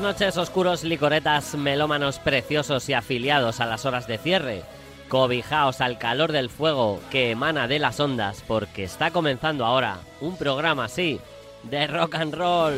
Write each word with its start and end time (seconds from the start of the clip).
Buenas 0.00 0.14
noches, 0.14 0.36
oscuros 0.38 0.82
licoretas, 0.82 1.54
melómanos 1.54 2.18
preciosos 2.18 2.88
y 2.88 2.94
afiliados 2.94 3.60
a 3.60 3.66
las 3.66 3.84
horas 3.84 4.08
de 4.08 4.18
cierre. 4.18 4.62
Cobijaos 5.08 5.80
al 5.80 5.98
calor 5.98 6.32
del 6.32 6.50
fuego 6.50 7.00
que 7.12 7.30
emana 7.30 7.68
de 7.68 7.78
las 7.78 8.00
ondas, 8.00 8.42
porque 8.48 8.82
está 8.82 9.12
comenzando 9.12 9.64
ahora 9.64 9.98
un 10.20 10.36
programa 10.36 10.86
así 10.86 11.20
de 11.62 11.86
rock 11.86 12.16
and 12.16 12.34
roll. 12.34 12.74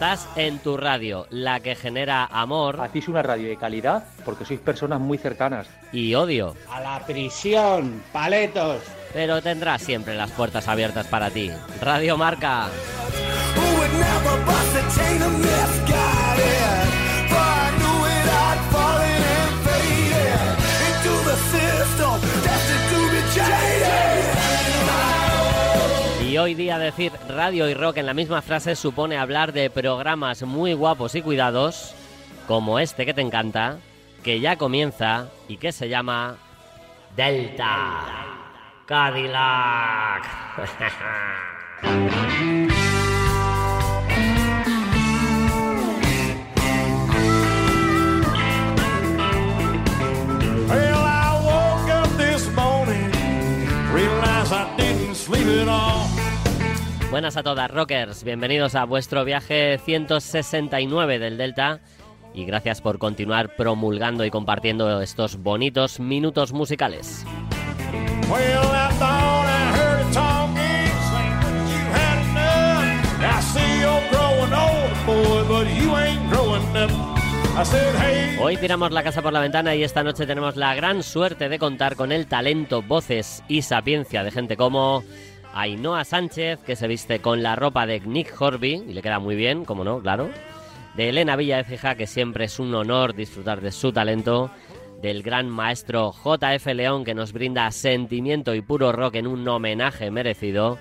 Estás 0.00 0.26
en 0.34 0.60
tu 0.60 0.78
radio, 0.78 1.26
la 1.28 1.60
que 1.60 1.76
genera 1.76 2.24
amor. 2.24 2.80
Hacéis 2.80 3.06
una 3.08 3.22
radio 3.22 3.50
de 3.50 3.58
calidad 3.58 4.02
porque 4.24 4.46
sois 4.46 4.58
personas 4.58 4.98
muy 4.98 5.18
cercanas. 5.18 5.68
Y 5.92 6.14
odio. 6.14 6.56
A 6.70 6.80
la 6.80 7.04
prisión, 7.04 8.02
paletos. 8.10 8.80
Pero 9.12 9.42
tendrás 9.42 9.82
siempre 9.82 10.14
las 10.14 10.30
puertas 10.30 10.68
abiertas 10.68 11.06
para 11.06 11.28
ti. 11.28 11.50
Radio 11.82 12.16
Marca. 12.16 12.70
Y 26.30 26.38
hoy 26.38 26.54
día 26.54 26.78
decir 26.78 27.10
radio 27.28 27.68
y 27.68 27.74
rock 27.74 27.96
en 27.96 28.06
la 28.06 28.14
misma 28.14 28.40
frase 28.40 28.76
supone 28.76 29.18
hablar 29.18 29.52
de 29.52 29.68
programas 29.68 30.44
muy 30.44 30.74
guapos 30.74 31.16
y 31.16 31.22
cuidados, 31.22 31.92
como 32.46 32.78
este 32.78 33.04
que 33.04 33.12
te 33.12 33.20
encanta, 33.20 33.78
que 34.22 34.38
ya 34.38 34.54
comienza 34.54 35.26
y 35.48 35.56
que 35.56 35.72
se 35.72 35.88
llama 35.88 36.36
Delta 37.16 38.28
Cadillac. 38.86 40.22
Buenas 57.10 57.36
a 57.36 57.42
todas, 57.42 57.68
rockers. 57.68 58.22
Bienvenidos 58.22 58.76
a 58.76 58.84
vuestro 58.84 59.24
viaje 59.24 59.78
169 59.84 61.18
del 61.18 61.36
Delta. 61.36 61.80
Y 62.32 62.44
gracias 62.44 62.80
por 62.80 63.00
continuar 63.00 63.56
promulgando 63.56 64.24
y 64.24 64.30
compartiendo 64.30 65.02
estos 65.02 65.42
bonitos 65.42 65.98
minutos 65.98 66.52
musicales. 66.52 67.26
Hoy 78.40 78.56
tiramos 78.56 78.92
la 78.92 79.02
casa 79.02 79.20
por 79.20 79.32
la 79.32 79.40
ventana 79.40 79.74
y 79.74 79.82
esta 79.82 80.04
noche 80.04 80.26
tenemos 80.26 80.54
la 80.54 80.76
gran 80.76 81.02
suerte 81.02 81.48
de 81.48 81.58
contar 81.58 81.96
con 81.96 82.12
el 82.12 82.28
talento, 82.28 82.82
voces 82.82 83.42
y 83.48 83.62
sapiencia 83.62 84.22
de 84.22 84.30
gente 84.30 84.56
como 84.56 85.02
Ainhoa 85.54 86.04
Sánchez, 86.04 86.60
que 86.64 86.76
se 86.76 86.86
viste 86.86 87.20
con 87.20 87.42
la 87.42 87.56
ropa 87.56 87.86
de 87.86 88.00
Nick 88.00 88.40
Horby, 88.40 88.84
y 88.88 88.92
le 88.92 89.02
queda 89.02 89.18
muy 89.18 89.34
bien, 89.36 89.64
como 89.64 89.82
no, 89.84 90.00
claro. 90.00 90.28
De 90.96 91.08
Elena 91.08 91.36
Villa 91.36 91.56
de 91.58 91.64
Fija, 91.64 91.94
que 91.94 92.06
siempre 92.06 92.44
es 92.44 92.58
un 92.58 92.74
honor 92.74 93.14
disfrutar 93.14 93.60
de 93.60 93.72
su 93.72 93.92
talento. 93.92 94.50
Del 95.02 95.22
gran 95.22 95.48
maestro 95.48 96.12
JF 96.12 96.66
León, 96.74 97.04
que 97.04 97.14
nos 97.14 97.32
brinda 97.32 97.70
sentimiento 97.70 98.54
y 98.54 98.60
puro 98.60 98.92
rock 98.92 99.14
en 99.14 99.26
un 99.26 99.48
homenaje 99.48 100.10
merecido. 100.10 100.78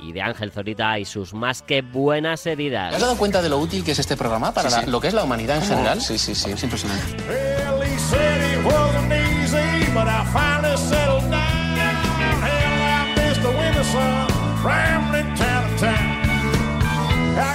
Y 0.00 0.12
de 0.12 0.22
Ángel 0.22 0.50
Zorita 0.50 0.98
y 0.98 1.04
sus 1.04 1.34
más 1.34 1.62
que 1.62 1.82
buenas 1.82 2.42
¿Te 2.42 2.50
has 2.50 2.54
heridas. 2.54 2.98
dado 3.00 3.16
cuenta 3.16 3.40
de 3.42 3.48
lo 3.50 3.58
útil 3.58 3.84
que 3.84 3.92
es 3.92 3.98
este 3.98 4.16
programa 4.16 4.52
para 4.52 4.70
la- 4.70 4.82
lo 4.86 4.98
que 5.00 5.08
es 5.08 5.14
la 5.14 5.22
humanidad 5.24 5.58
en 5.58 5.62
general? 5.62 6.00
Sí, 6.00 6.18
sí, 6.18 6.34
sí. 6.34 6.50
Es 6.50 6.62
impresionante. 6.64 7.04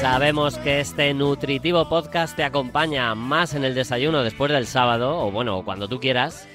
Sabemos 0.01 0.57
que 0.57 0.79
este 0.79 1.13
nutritivo 1.13 1.87
podcast 1.87 2.35
te 2.35 2.43
acompaña 2.43 3.13
más 3.15 3.53
en 3.53 3.63
el 3.63 3.75
desayuno 3.75 4.23
después 4.23 4.51
del 4.51 4.65
sábado, 4.65 5.19
o 5.19 5.31
bueno, 5.31 5.63
cuando 5.63 5.87
tú 5.87 5.99
quieras. 5.99 6.47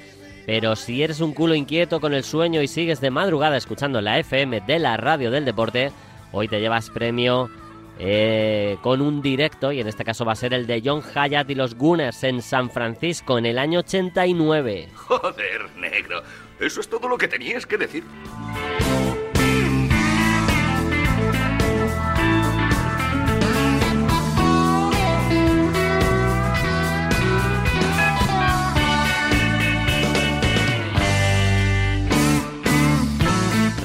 Pero 0.46 0.74
si 0.74 1.02
eres 1.02 1.20
un 1.20 1.32
culo 1.32 1.54
inquieto 1.54 2.00
con 2.00 2.12
el 2.12 2.24
sueño 2.24 2.60
y 2.60 2.68
sigues 2.68 3.00
de 3.00 3.10
madrugada 3.10 3.56
escuchando 3.56 4.00
la 4.00 4.18
FM 4.18 4.62
de 4.62 4.78
la 4.78 4.96
radio 4.96 5.30
del 5.30 5.44
deporte, 5.44 5.92
hoy 6.32 6.48
te 6.48 6.60
llevas 6.60 6.90
premio 6.90 7.50
eh, 7.98 8.78
con 8.82 9.00
un 9.00 9.22
directo, 9.22 9.70
y 9.70 9.80
en 9.80 9.86
este 9.86 10.04
caso 10.04 10.24
va 10.24 10.32
a 10.32 10.36
ser 10.36 10.54
el 10.54 10.66
de 10.66 10.82
John 10.84 11.02
Hyatt 11.02 11.50
y 11.50 11.54
los 11.54 11.76
Gunners 11.76 12.24
en 12.24 12.42
San 12.42 12.70
Francisco 12.70 13.38
en 13.38 13.46
el 13.46 13.58
año 13.58 13.80
89. 13.80 14.88
Joder, 14.94 15.70
negro. 15.76 16.22
Eso 16.58 16.80
es 16.80 16.88
todo 16.88 17.08
lo 17.08 17.16
que 17.16 17.28
tenías 17.28 17.66
que 17.66 17.76
decir. 17.78 18.04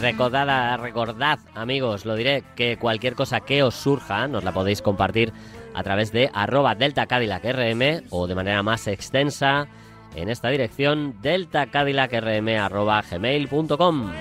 Recordad, 0.05 0.79
recordad, 0.79 1.39
amigos, 1.55 2.05
lo 2.05 2.13
diré, 2.13 2.43
que 2.55 2.77
cualquier 2.77 3.15
cosa 3.15 3.39
que 3.39 3.63
os 3.63 3.73
surja 3.73 4.27
nos 4.27 4.43
la 4.43 4.51
podéis 4.51 4.83
compartir 4.83 5.33
a 5.73 5.81
través 5.81 6.11
de 6.11 6.29
arroba 6.31 6.75
Delta 6.75 7.07
Cadillac 7.07 7.43
RM 7.43 8.03
o 8.11 8.27
de 8.27 8.35
manera 8.35 8.61
más 8.61 8.85
extensa 8.85 9.67
en 10.15 10.29
esta 10.29 10.49
dirección 10.49 11.15
delta 11.23 11.65
Cadillac 11.71 12.13
RM 12.13 12.49
arroba 12.49 13.01
gmail.com. 13.01 14.11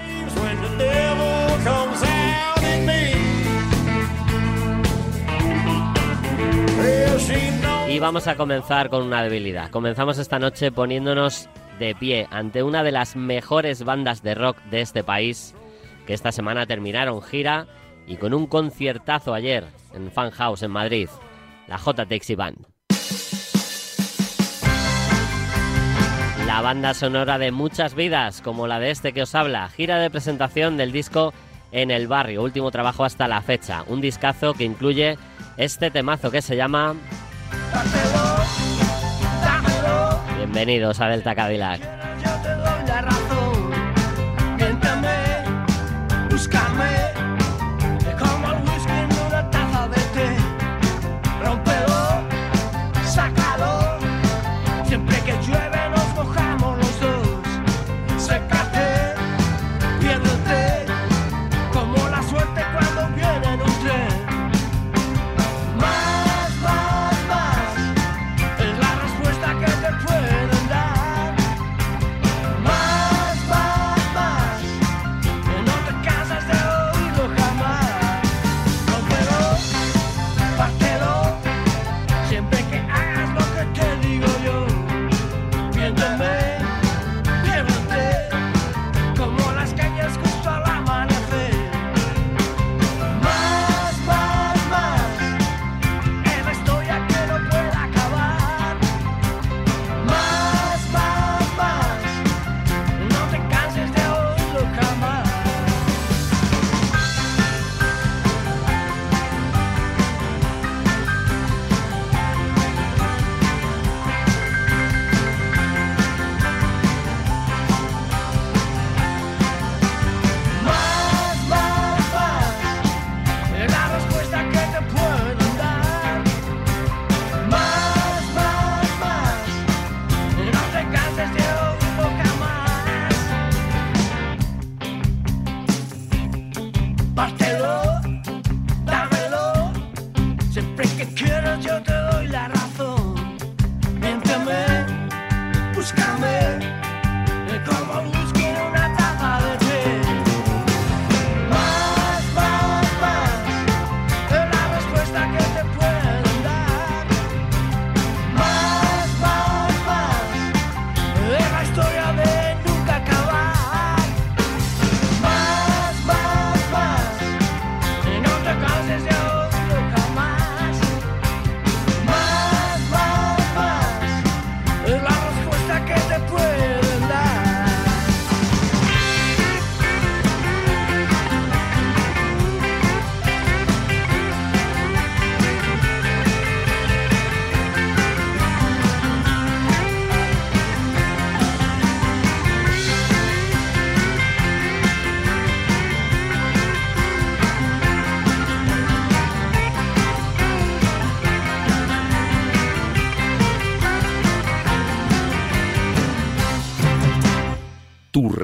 Y 7.90 7.98
vamos 7.98 8.26
a 8.26 8.36
comenzar 8.36 8.88
con 8.88 9.02
una 9.02 9.22
debilidad. 9.22 9.70
Comenzamos 9.70 10.16
esta 10.16 10.38
noche 10.38 10.72
poniéndonos 10.72 11.50
de 11.78 11.94
pie 11.94 12.26
ante 12.30 12.62
una 12.62 12.82
de 12.82 12.92
las 12.92 13.16
mejores 13.16 13.84
bandas 13.84 14.22
de 14.22 14.34
rock 14.34 14.56
de 14.70 14.80
este 14.80 15.04
país 15.04 15.54
que 16.06 16.14
esta 16.14 16.32
semana 16.32 16.66
terminaron 16.66 17.22
gira 17.22 17.66
y 18.06 18.16
con 18.16 18.34
un 18.34 18.46
conciertazo 18.46 19.34
ayer 19.34 19.64
en 19.94 20.10
Fan 20.10 20.30
House 20.30 20.62
en 20.62 20.70
Madrid, 20.70 21.08
la 21.66 21.78
J 21.78 22.06
Taxi 22.06 22.34
Band. 22.34 22.66
La 26.46 26.60
banda 26.60 26.94
sonora 26.94 27.38
de 27.38 27.50
muchas 27.50 27.94
vidas, 27.94 28.40
como 28.40 28.66
la 28.66 28.78
de 28.78 28.90
este 28.90 29.12
que 29.12 29.22
os 29.22 29.34
habla, 29.34 29.68
gira 29.70 29.98
de 29.98 30.10
presentación 30.10 30.76
del 30.76 30.92
disco 30.92 31.32
En 31.72 31.90
el 31.90 32.06
Barrio, 32.06 32.42
último 32.42 32.70
trabajo 32.70 33.04
hasta 33.04 33.26
la 33.26 33.42
fecha, 33.42 33.82
un 33.88 34.00
discazo 34.00 34.54
que 34.54 34.64
incluye 34.64 35.18
este 35.56 35.90
temazo 35.90 36.30
que 36.30 36.42
se 36.42 36.54
llama 36.54 36.94
Bienvenidos 40.36 41.00
a 41.00 41.08
Delta 41.08 41.34
Cadillac. 41.34 41.80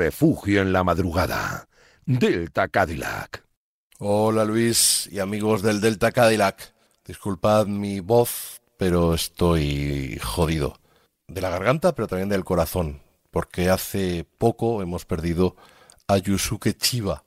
Refugio 0.01 0.63
en 0.63 0.73
la 0.73 0.83
madrugada. 0.83 1.69
Delta 2.07 2.69
Cadillac. 2.69 3.45
Hola 3.99 4.47
Luis 4.47 5.07
y 5.13 5.19
amigos 5.19 5.61
del 5.61 5.83
Delta 5.83 6.11
Cadillac. 6.11 6.73
Disculpad 7.05 7.67
mi 7.67 8.01
voz, 8.01 8.63
pero 8.79 9.13
estoy 9.13 10.19
jodido. 10.23 10.79
De 11.29 11.43
la 11.43 11.51
garganta, 11.51 11.95
pero 11.95 12.09
también 12.09 12.31
del 12.31 12.47
corazón, 12.47 13.03
porque 13.31 13.69
hace 13.69 14.27
poco 14.39 14.81
hemos 14.81 15.05
perdido 15.05 15.55
a 16.09 16.17
Yusuke 16.17 16.73
Chiba. 16.73 17.25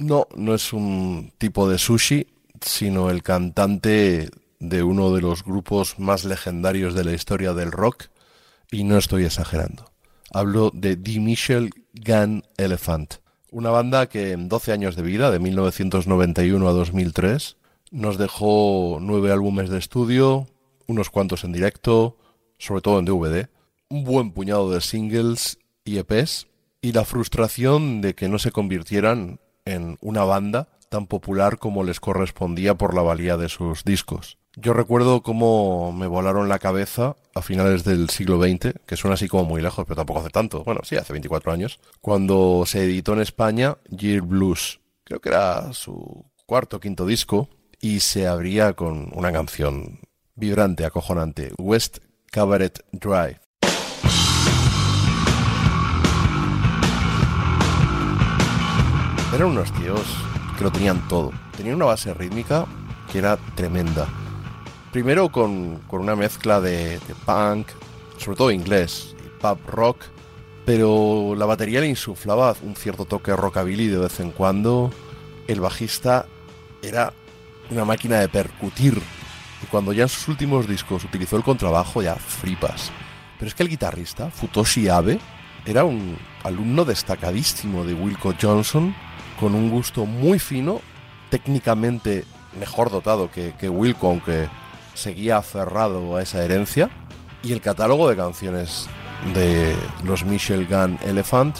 No, 0.00 0.26
no 0.34 0.56
es 0.56 0.72
un 0.72 1.32
tipo 1.38 1.68
de 1.70 1.78
sushi, 1.78 2.26
sino 2.60 3.08
el 3.08 3.22
cantante 3.22 4.30
de 4.58 4.82
uno 4.82 5.14
de 5.14 5.20
los 5.20 5.44
grupos 5.44 6.00
más 6.00 6.24
legendarios 6.24 6.92
de 6.94 7.04
la 7.04 7.12
historia 7.12 7.54
del 7.54 7.70
rock, 7.70 8.06
y 8.72 8.82
no 8.82 8.98
estoy 8.98 9.24
exagerando. 9.24 9.92
Hablo 10.36 10.70
de 10.74 10.98
The 10.98 11.18
Michel 11.18 11.70
Gun 11.94 12.44
Elephant, 12.58 13.14
una 13.50 13.70
banda 13.70 14.06
que 14.06 14.32
en 14.32 14.50
12 14.50 14.70
años 14.70 14.94
de 14.94 15.00
vida, 15.00 15.30
de 15.30 15.38
1991 15.38 16.68
a 16.68 16.72
2003, 16.72 17.56
nos 17.90 18.18
dejó 18.18 18.98
nueve 19.00 19.32
álbumes 19.32 19.70
de 19.70 19.78
estudio, 19.78 20.46
unos 20.86 21.08
cuantos 21.08 21.42
en 21.44 21.52
directo, 21.52 22.18
sobre 22.58 22.82
todo 22.82 22.98
en 22.98 23.06
DVD, 23.06 23.48
un 23.88 24.04
buen 24.04 24.30
puñado 24.32 24.70
de 24.70 24.82
singles 24.82 25.58
y 25.86 25.96
EPs, 25.96 26.48
y 26.82 26.92
la 26.92 27.06
frustración 27.06 28.02
de 28.02 28.14
que 28.14 28.28
no 28.28 28.38
se 28.38 28.52
convirtieran 28.52 29.40
en 29.64 29.96
una 30.02 30.24
banda 30.24 30.68
tan 30.90 31.06
popular 31.06 31.56
como 31.56 31.82
les 31.82 31.98
correspondía 31.98 32.74
por 32.74 32.94
la 32.94 33.00
valía 33.00 33.38
de 33.38 33.48
sus 33.48 33.84
discos. 33.84 34.36
Yo 34.58 34.72
recuerdo 34.72 35.22
cómo 35.22 35.92
me 35.92 36.06
volaron 36.06 36.48
la 36.48 36.58
cabeza 36.58 37.14
a 37.34 37.42
finales 37.42 37.84
del 37.84 38.08
siglo 38.08 38.42
XX, 38.42 38.72
que 38.86 38.96
suena 38.96 39.12
así 39.12 39.28
como 39.28 39.44
muy 39.44 39.60
lejos, 39.60 39.84
pero 39.84 39.96
tampoco 39.96 40.20
hace 40.20 40.30
tanto. 40.30 40.64
Bueno, 40.64 40.80
sí, 40.82 40.96
hace 40.96 41.12
24 41.12 41.52
años, 41.52 41.78
cuando 42.00 42.64
se 42.64 42.84
editó 42.84 43.12
en 43.12 43.20
España 43.20 43.76
Year 43.90 44.22
Blues. 44.22 44.80
Creo 45.04 45.20
que 45.20 45.28
era 45.28 45.74
su 45.74 46.24
cuarto 46.46 46.78
o 46.78 46.80
quinto 46.80 47.04
disco 47.04 47.50
y 47.82 48.00
se 48.00 48.26
abría 48.26 48.72
con 48.72 49.10
una 49.14 49.30
canción 49.30 50.00
vibrante, 50.34 50.86
acojonante, 50.86 51.52
West 51.58 51.98
Cabaret 52.32 52.82
Drive. 52.92 53.40
Eran 59.34 59.48
unos 59.48 59.70
tíos 59.74 60.00
que 60.56 60.64
lo 60.64 60.72
tenían 60.72 61.06
todo. 61.08 61.30
Tenían 61.58 61.76
una 61.76 61.84
base 61.84 62.14
rítmica 62.14 62.64
que 63.12 63.18
era 63.18 63.36
tremenda. 63.54 64.08
Primero 64.92 65.30
con, 65.30 65.80
con 65.88 66.00
una 66.00 66.16
mezcla 66.16 66.60
de, 66.60 67.00
punk, 67.24 67.68
sobre 68.18 68.36
todo 68.36 68.50
inglés, 68.50 69.14
y 69.24 69.40
pop 69.40 69.58
rock, 69.66 69.98
pero 70.64 71.34
la 71.36 71.46
batería 71.46 71.80
le 71.80 71.88
insuflaba 71.88 72.54
un 72.62 72.74
cierto 72.74 73.04
toque 73.04 73.34
rockabilly 73.34 73.88
de 73.88 73.98
vez 73.98 74.20
en 74.20 74.32
cuando. 74.32 74.90
El 75.46 75.60
bajista 75.60 76.26
era 76.82 77.12
una 77.70 77.84
máquina 77.84 78.18
de 78.20 78.28
percutir. 78.28 79.00
Y 79.62 79.66
cuando 79.66 79.92
ya 79.92 80.02
en 80.02 80.08
sus 80.08 80.28
últimos 80.28 80.66
discos 80.66 81.04
utilizó 81.04 81.36
el 81.36 81.44
contrabajo, 81.44 82.02
ya 82.02 82.16
flipas. 82.16 82.90
Pero 83.38 83.48
es 83.48 83.54
que 83.54 83.62
el 83.62 83.68
guitarrista, 83.68 84.30
Futoshi 84.30 84.88
Abe, 84.88 85.20
era 85.66 85.84
un 85.84 86.16
alumno 86.42 86.84
destacadísimo 86.84 87.84
de 87.84 87.94
Wilco 87.94 88.34
Johnson, 88.40 88.94
con 89.38 89.54
un 89.54 89.70
gusto 89.70 90.06
muy 90.06 90.38
fino, 90.38 90.80
técnicamente 91.30 92.24
mejor 92.58 92.90
dotado 92.90 93.30
que, 93.30 93.54
que 93.58 93.68
Wilco, 93.68 94.08
aunque 94.08 94.48
seguía 94.96 95.36
aferrado 95.36 96.16
a 96.16 96.22
esa 96.22 96.42
herencia. 96.44 96.90
Y 97.42 97.52
el 97.52 97.60
catálogo 97.60 98.08
de 98.08 98.16
canciones 98.16 98.88
de 99.34 99.74
los 100.04 100.24
Michel 100.24 100.66
Gun 100.66 100.98
Elephant 101.04 101.56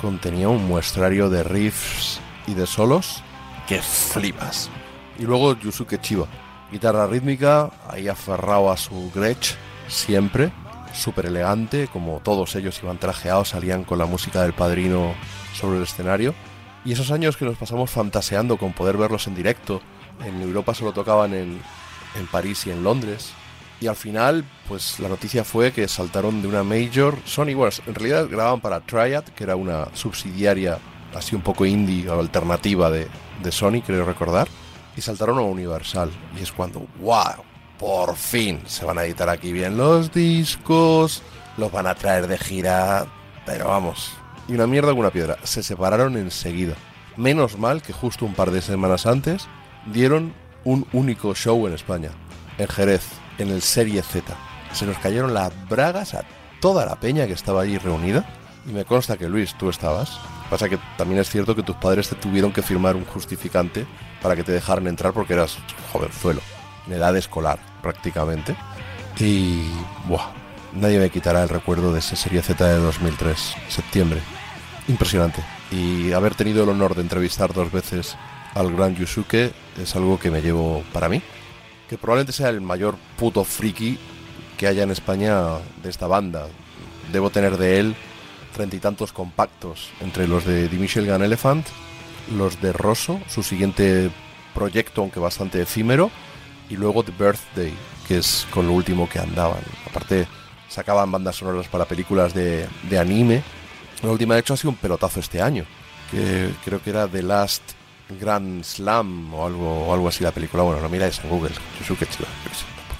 contenía 0.00 0.48
un 0.48 0.66
muestrario 0.66 1.30
de 1.30 1.44
riffs 1.44 2.20
y 2.46 2.54
de 2.54 2.66
solos 2.66 3.22
que 3.66 3.80
flipas. 3.80 4.70
Y 5.18 5.22
luego 5.22 5.58
Yusuke 5.58 6.00
Chiba, 6.00 6.26
guitarra 6.72 7.06
rítmica, 7.06 7.70
ahí 7.88 8.08
aferrado 8.08 8.70
a 8.70 8.76
su 8.76 9.10
Gretsch, 9.14 9.54
siempre, 9.88 10.52
súper 10.92 11.26
elegante, 11.26 11.88
como 11.92 12.20
todos 12.20 12.54
ellos 12.56 12.80
iban 12.82 12.98
trajeados, 12.98 13.50
salían 13.50 13.84
con 13.84 13.98
la 13.98 14.06
música 14.06 14.42
del 14.42 14.52
padrino 14.52 15.14
sobre 15.54 15.78
el 15.78 15.82
escenario. 15.84 16.34
Y 16.84 16.92
esos 16.92 17.10
años 17.10 17.36
que 17.36 17.44
nos 17.44 17.58
pasamos 17.58 17.90
fantaseando 17.90 18.56
con 18.56 18.72
poder 18.72 18.96
verlos 18.96 19.26
en 19.26 19.34
directo, 19.34 19.82
en 20.24 20.40
Europa 20.40 20.74
solo 20.74 20.92
tocaban 20.92 21.34
en, 21.34 21.60
en 22.16 22.26
París 22.26 22.66
y 22.66 22.70
en 22.70 22.82
Londres. 22.82 23.32
Y 23.80 23.86
al 23.86 23.96
final, 23.96 24.44
pues 24.66 24.98
la 24.98 25.08
noticia 25.08 25.44
fue 25.44 25.72
que 25.72 25.86
saltaron 25.86 26.42
de 26.42 26.48
una 26.48 26.64
major. 26.64 27.16
Sony, 27.24 27.54
bueno, 27.54 27.70
en 27.86 27.94
realidad 27.94 28.28
grababan 28.28 28.60
para 28.60 28.80
Triad, 28.80 29.24
que 29.24 29.44
era 29.44 29.54
una 29.56 29.88
subsidiaria 29.94 30.78
así 31.14 31.36
un 31.36 31.42
poco 31.42 31.64
indie 31.64 32.08
o 32.08 32.18
alternativa 32.18 32.90
de, 32.90 33.06
de 33.42 33.52
Sony, 33.52 33.82
creo 33.84 34.04
recordar. 34.04 34.48
Y 34.96 35.00
saltaron 35.00 35.38
a 35.38 35.42
Universal. 35.42 36.10
Y 36.36 36.42
es 36.42 36.50
cuando, 36.50 36.86
wow, 37.00 37.44
por 37.78 38.16
fin 38.16 38.60
se 38.66 38.84
van 38.84 38.98
a 38.98 39.04
editar 39.04 39.28
aquí 39.28 39.52
bien 39.52 39.76
los 39.76 40.12
discos, 40.12 41.22
los 41.56 41.70
van 41.70 41.86
a 41.86 41.94
traer 41.94 42.26
de 42.26 42.36
gira. 42.36 43.06
Pero 43.46 43.68
vamos, 43.68 44.10
y 44.48 44.54
una 44.54 44.66
mierda 44.66 44.90
con 44.90 45.00
una 45.00 45.10
piedra. 45.10 45.36
Se 45.44 45.62
separaron 45.62 46.16
enseguida. 46.16 46.74
Menos 47.16 47.58
mal 47.58 47.82
que 47.82 47.92
justo 47.92 48.24
un 48.24 48.34
par 48.34 48.50
de 48.50 48.62
semanas 48.62 49.06
antes 49.06 49.46
dieron 49.86 50.34
un 50.68 50.86
único 50.92 51.34
show 51.34 51.66
en 51.66 51.72
España, 51.72 52.10
en 52.58 52.68
Jerez, 52.68 53.02
en 53.38 53.48
el 53.48 53.62
Serie 53.62 54.02
Z. 54.02 54.36
Se 54.74 54.84
nos 54.84 54.98
cayeron 54.98 55.32
las 55.32 55.50
bragas 55.66 56.12
a 56.12 56.26
toda 56.60 56.84
la 56.84 57.00
peña 57.00 57.26
que 57.26 57.32
estaba 57.32 57.62
allí 57.62 57.78
reunida. 57.78 58.28
Y 58.68 58.72
me 58.72 58.84
consta 58.84 59.16
que 59.16 59.30
Luis, 59.30 59.56
tú 59.56 59.70
estabas. 59.70 60.18
Pasa 60.50 60.68
que 60.68 60.78
también 60.98 61.22
es 61.22 61.30
cierto 61.30 61.56
que 61.56 61.62
tus 61.62 61.76
padres 61.76 62.10
te 62.10 62.16
tuvieron 62.16 62.52
que 62.52 62.60
firmar 62.60 62.96
un 62.96 63.06
justificante 63.06 63.86
para 64.20 64.36
que 64.36 64.44
te 64.44 64.52
dejaran 64.52 64.86
entrar 64.88 65.14
porque 65.14 65.32
eras 65.32 65.56
jovenzuelo, 65.90 66.42
en 66.86 66.92
edad 66.92 67.16
escolar 67.16 67.58
prácticamente. 67.80 68.54
Y, 69.18 69.70
buah, 70.06 70.32
nadie 70.74 70.98
me 70.98 71.08
quitará 71.08 71.44
el 71.44 71.48
recuerdo 71.48 71.94
de 71.94 72.00
ese 72.00 72.14
Serie 72.14 72.42
Z 72.42 72.62
de 72.62 72.78
2003, 72.78 73.54
septiembre. 73.70 74.20
Impresionante. 74.86 75.42
Y 75.70 76.12
haber 76.12 76.34
tenido 76.34 76.64
el 76.64 76.68
honor 76.68 76.94
de 76.94 77.00
entrevistar 77.00 77.54
dos 77.54 77.72
veces 77.72 78.18
al 78.58 78.74
gran 78.74 78.96
Yusuke 78.96 79.52
es 79.80 79.94
algo 79.94 80.18
que 80.18 80.30
me 80.30 80.42
llevo 80.42 80.82
para 80.92 81.08
mí. 81.08 81.22
Que 81.88 81.96
probablemente 81.96 82.32
sea 82.32 82.48
el 82.48 82.60
mayor 82.60 82.96
puto 83.16 83.44
friki 83.44 83.98
que 84.58 84.66
haya 84.66 84.82
en 84.82 84.90
España 84.90 85.58
de 85.82 85.88
esta 85.88 86.08
banda. 86.08 86.48
Debo 87.12 87.30
tener 87.30 87.56
de 87.56 87.78
él 87.78 87.96
treinta 88.52 88.74
y 88.74 88.80
tantos 88.80 89.12
compactos, 89.12 89.90
entre 90.00 90.26
los 90.26 90.44
de 90.44 90.68
Michel 90.72 91.06
Gun 91.06 91.22
Elephant, 91.22 91.66
los 92.36 92.60
de 92.60 92.72
Rosso, 92.72 93.20
su 93.28 93.44
siguiente 93.44 94.10
proyecto, 94.52 95.02
aunque 95.02 95.20
bastante 95.20 95.62
efímero, 95.62 96.10
y 96.68 96.76
luego 96.76 97.04
The 97.04 97.12
Birthday, 97.12 97.72
que 98.08 98.18
es 98.18 98.46
con 98.50 98.66
lo 98.66 98.72
último 98.72 99.08
que 99.08 99.20
andaban. 99.20 99.60
Aparte, 99.88 100.26
sacaban 100.68 101.12
bandas 101.12 101.36
sonoras 101.36 101.68
para 101.68 101.84
películas 101.84 102.34
de, 102.34 102.66
de 102.90 102.98
anime. 102.98 103.42
La 104.02 104.10
última, 104.10 104.34
de 104.34 104.40
hecho, 104.40 104.54
ha 104.54 104.56
sido 104.56 104.70
un 104.70 104.76
pelotazo 104.76 105.20
este 105.20 105.40
año, 105.40 105.64
que 106.10 106.50
creo 106.64 106.82
que 106.82 106.90
era 106.90 107.06
The 107.06 107.22
Last 107.22 107.77
Grand 108.20 108.64
Slam 108.64 109.34
o 109.34 109.46
algo, 109.46 109.92
algo 109.92 110.08
así 110.08 110.24
la 110.24 110.32
película. 110.32 110.62
Bueno, 110.62 110.80
no 110.80 110.88
miráis 110.88 111.18
en 111.22 111.30
Google, 111.30 111.52
Yusuke 111.78 112.08
Chiba, 112.08 112.28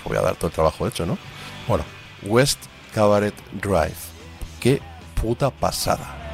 voy 0.05 0.17
a 0.17 0.23
dar 0.23 0.37
todo 0.37 0.49
el 0.49 0.53
trabajo 0.53 0.87
hecho, 0.87 1.07
¿no? 1.07 1.19
Bueno, 1.67 1.85
West 2.23 2.59
Cabaret 2.95 3.35
Drive. 3.53 3.97
Qué 4.61 4.81
puta 5.15 5.51
pasada. 5.51 6.28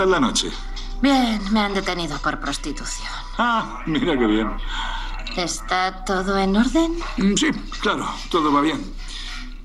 Tal 0.00 0.10
la 0.12 0.20
noche? 0.20 0.50
Bien, 1.02 1.38
me 1.52 1.60
han 1.60 1.74
detenido 1.74 2.16
por 2.18 2.40
prostitución. 2.40 3.08
Ah, 3.36 3.82
mira 3.86 4.18
qué 4.18 4.26
bien. 4.26 4.50
¿Está 5.36 6.04
todo 6.06 6.38
en 6.38 6.56
orden? 6.56 6.92
Mm, 7.18 7.34
Sí, 7.36 7.48
claro, 7.80 8.08
todo 8.30 8.50
va 8.50 8.62
bien. 8.62 8.80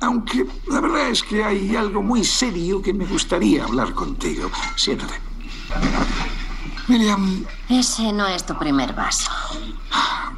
Aunque 0.01 0.45
la 0.67 0.81
verdad 0.81 1.07
es 1.09 1.23
que 1.23 1.41
hay 1.43 1.73
algo 1.77 2.03
muy 2.03 2.23
serio 2.25 2.81
que 2.81 2.93
me 2.93 3.05
gustaría 3.05 3.63
hablar 3.63 3.93
contigo. 3.93 4.51
Siéntate. 4.75 5.13
Miriam, 6.89 7.45
Ese 7.69 8.11
no 8.11 8.27
es 8.27 8.45
tu 8.45 8.57
primer 8.57 8.93
vaso. 8.93 9.31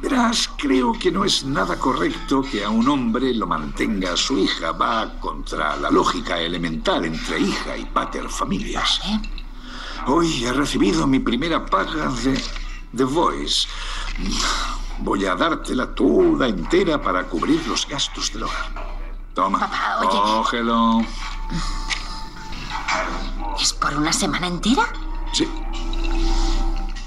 verás, 0.00 0.48
creo 0.56 0.92
que 0.92 1.10
no 1.10 1.24
es 1.24 1.44
nada 1.44 1.76
correcto 1.76 2.42
que 2.42 2.64
a 2.64 2.70
un 2.70 2.88
hombre 2.88 3.34
lo 3.34 3.46
mantenga 3.48 4.16
su 4.16 4.38
hija. 4.38 4.70
Va 4.72 5.18
contra 5.20 5.76
la 5.76 5.90
lógica 5.90 6.38
elemental 6.38 7.04
entre 7.04 7.40
hija 7.40 7.76
y 7.76 7.84
pater 7.84 8.28
familias. 8.28 9.00
Hoy 10.10 10.44
he 10.44 10.52
recibido 10.52 11.06
mi 11.06 11.18
primera 11.18 11.64
paga 11.66 12.08
de 12.24 12.42
The 12.96 13.04
Voice. 13.04 13.68
Voy 15.00 15.26
a 15.26 15.34
dártela 15.34 15.94
toda 15.94 16.48
entera 16.48 17.00
para 17.00 17.24
cubrir 17.24 17.64
los 17.68 17.86
gastos 17.86 18.32
del 18.32 18.44
hogar. 18.44 18.96
Toma, 19.34 19.60
Papá, 19.60 19.98
oye. 20.00 20.08
cógelo. 20.08 21.00
¿Es 23.60 23.72
por 23.74 23.94
una 23.96 24.12
semana 24.12 24.46
entera? 24.46 24.84
Sí. 25.32 25.46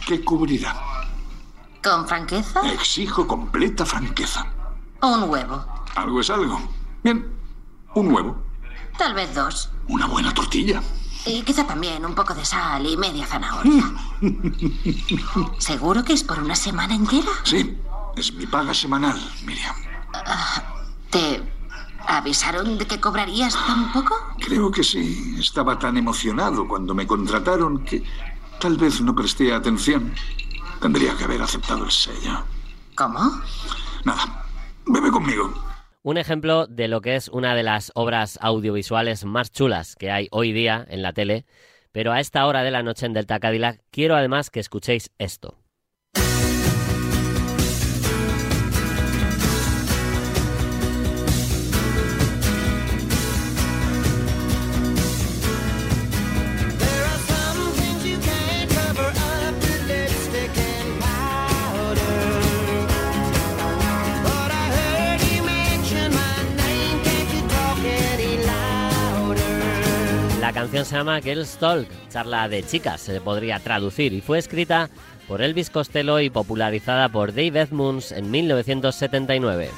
¿Qué 0.06 0.24
cubrirá? 0.24 0.76
¿Con 1.84 2.08
franqueza? 2.08 2.62
Exijo 2.72 3.28
completa 3.28 3.84
franqueza. 3.86 4.46
Un 5.02 5.24
huevo. 5.24 5.66
Algo 5.96 6.22
es 6.22 6.30
algo. 6.30 6.62
Bien, 7.04 7.34
un 7.96 8.14
huevo, 8.14 8.38
Tal 8.98 9.16
vez 9.16 9.34
dos. 9.34 9.70
una 9.88 10.06
buena 10.06 10.32
tortilla. 10.34 10.82
Y 11.26 11.44
quizá 11.44 11.68
también 11.68 12.06
un 12.06 12.16
poco 12.16 12.34
de 12.34 12.44
sal 12.44 12.86
y 12.86 12.98
media 12.98 13.26
zanahoria. 13.28 13.84
¿Seguro 15.60 16.04
que 16.04 16.14
es 16.14 16.24
por 16.24 16.40
una 16.40 16.56
semana 16.56 16.96
entera? 16.96 17.30
Sí, 17.44 17.78
es 18.16 18.34
mi 18.34 18.48
paga 18.48 18.74
semanal, 18.74 19.20
Miriam. 19.46 19.76
Ah, 20.14 20.64
¿Te 21.10 21.44
avisaron 22.08 22.78
de 22.78 22.88
que 22.88 23.00
cobrarías 23.00 23.54
tan 23.54 23.92
poco? 23.94 24.16
Creo 24.40 24.72
que 24.72 24.84
sí. 24.84 25.36
Estaba 25.40 25.78
tan 25.78 25.98
emocionado 25.98 26.68
cuando 26.68 26.96
me 26.96 27.06
contrataron 27.06 27.84
que 27.84 28.04
tal 28.60 28.78
vez 28.78 29.02
no 29.02 29.16
presté 29.16 29.54
atención. 29.54 30.14
Tendría 30.82 31.16
que 31.16 31.26
haber 31.26 31.42
aceptado 31.42 31.86
el 31.86 31.92
sello. 31.92 32.44
¿Cómo? 32.96 33.42
Nada. 34.04 34.46
Bebe 34.88 35.12
conmigo. 35.12 35.71
Un 36.04 36.18
ejemplo 36.18 36.66
de 36.66 36.88
lo 36.88 37.02
que 37.02 37.16
es 37.16 37.28
una 37.30 37.54
de 37.54 37.62
las 37.62 37.92
obras 37.94 38.40
audiovisuales 38.42 39.24
más 39.24 39.52
chulas 39.52 39.96
que 39.96 40.10
hay 40.10 40.30
hoy 40.32 40.52
día 40.52 40.84
en 40.90 41.04
la 41.04 41.14
tele, 41.14 41.46
pero 41.92 42.12
a 42.12 42.20
esta 42.20 42.48
hora 42.48 42.64
de 42.64 42.72
la 42.72 42.82
noche 42.82 43.06
en 43.06 43.14
Delta 43.14 43.40
Cadillac 43.40 43.84
quiero 43.92 44.16
además 44.16 44.50
que 44.50 44.60
escuchéis 44.62 45.12
esto. 45.20 45.61
La 70.52 70.56
canción 70.64 70.84
se 70.84 70.98
llama 70.98 71.22
Girls 71.22 71.56
Talk, 71.60 71.88
charla 72.10 72.50
de 72.50 72.62
chicas, 72.62 73.00
se 73.00 73.22
podría 73.22 73.60
traducir, 73.60 74.12
y 74.12 74.20
fue 74.20 74.38
escrita 74.38 74.90
por 75.26 75.42
Elvis 75.42 75.70
Costello 75.70 76.20
y 76.20 76.30
popularizada 76.30 77.08
por 77.08 77.30
Dave 77.30 77.62
Edmunds 77.62 78.12
en 78.12 78.30
1979. 78.30 79.70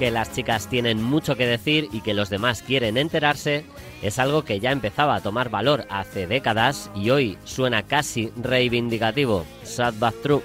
que 0.00 0.10
las 0.10 0.32
chicas 0.32 0.68
tienen 0.68 1.02
mucho 1.02 1.36
que 1.36 1.46
decir 1.46 1.88
y 1.90 2.00
que 2.00 2.14
los 2.14 2.28
demás 2.30 2.62
quieren 2.62 2.98
enterarse 2.98 3.64
es 4.02 4.18
algo 4.18 4.44
que 4.44 4.60
ya 4.60 4.72
empezaba 4.72 5.14
a 5.14 5.20
tomar 5.20 5.50
valor 5.50 5.86
hace 5.88 6.26
décadas 6.26 6.90
y 6.94 7.10
hoy 7.10 7.38
suena 7.44 7.82
casi 7.82 8.32
reivindicativo. 8.36 9.44
Sad 9.62 9.94
but 9.94 10.22
true. 10.22 10.42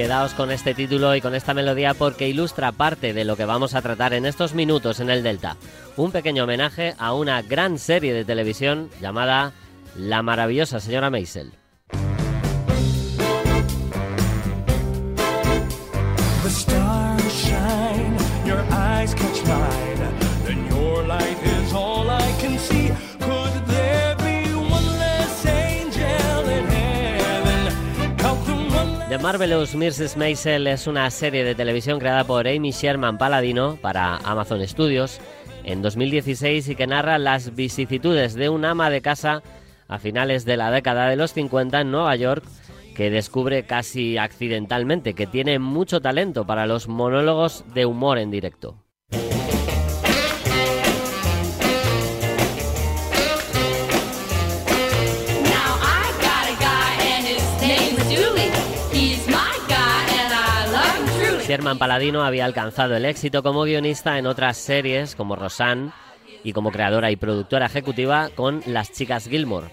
Quedaos 0.00 0.32
con 0.32 0.50
este 0.50 0.72
título 0.72 1.14
y 1.14 1.20
con 1.20 1.34
esta 1.34 1.52
melodía 1.52 1.92
porque 1.92 2.26
ilustra 2.26 2.72
parte 2.72 3.12
de 3.12 3.26
lo 3.26 3.36
que 3.36 3.44
vamos 3.44 3.74
a 3.74 3.82
tratar 3.82 4.14
en 4.14 4.24
estos 4.24 4.54
minutos 4.54 4.98
en 4.98 5.10
el 5.10 5.22
Delta. 5.22 5.58
Un 5.98 6.10
pequeño 6.10 6.44
homenaje 6.44 6.94
a 6.96 7.12
una 7.12 7.42
gran 7.42 7.78
serie 7.78 8.14
de 8.14 8.24
televisión 8.24 8.88
llamada 9.02 9.52
La 9.94 10.22
maravillosa 10.22 10.80
señora 10.80 11.10
Maisel. 11.10 11.59
Marvelous 29.30 29.76
Mrs. 29.76 30.16
Maisel 30.16 30.66
es 30.66 30.88
una 30.88 31.08
serie 31.08 31.44
de 31.44 31.54
televisión 31.54 32.00
creada 32.00 32.24
por 32.24 32.48
Amy 32.48 32.72
Sherman 32.72 33.16
Paladino 33.16 33.78
para 33.80 34.16
Amazon 34.16 34.66
Studios 34.66 35.20
en 35.62 35.82
2016 35.82 36.68
y 36.68 36.74
que 36.74 36.88
narra 36.88 37.16
las 37.16 37.54
vicisitudes 37.54 38.34
de 38.34 38.48
un 38.48 38.64
ama 38.64 38.90
de 38.90 39.02
casa 39.02 39.44
a 39.86 40.00
finales 40.00 40.44
de 40.44 40.56
la 40.56 40.72
década 40.72 41.08
de 41.08 41.14
los 41.14 41.32
50 41.32 41.80
en 41.80 41.92
Nueva 41.92 42.16
York 42.16 42.42
que 42.96 43.08
descubre 43.08 43.62
casi 43.62 44.18
accidentalmente 44.18 45.14
que 45.14 45.28
tiene 45.28 45.60
mucho 45.60 46.00
talento 46.00 46.44
para 46.44 46.66
los 46.66 46.88
monólogos 46.88 47.64
de 47.72 47.86
humor 47.86 48.18
en 48.18 48.32
directo. 48.32 48.82
Sherman 61.50 61.78
Paladino 61.78 62.22
había 62.22 62.44
alcanzado 62.44 62.94
el 62.94 63.04
éxito 63.04 63.42
como 63.42 63.64
guionista 63.64 64.18
en 64.18 64.28
otras 64.28 64.56
series 64.56 65.16
como 65.16 65.34
Roseanne 65.34 65.90
y 66.44 66.52
como 66.52 66.70
creadora 66.70 67.10
y 67.10 67.16
productora 67.16 67.66
ejecutiva 67.66 68.30
con 68.36 68.62
Las 68.66 68.92
Chicas 68.92 69.26
Gilmore. 69.28 69.66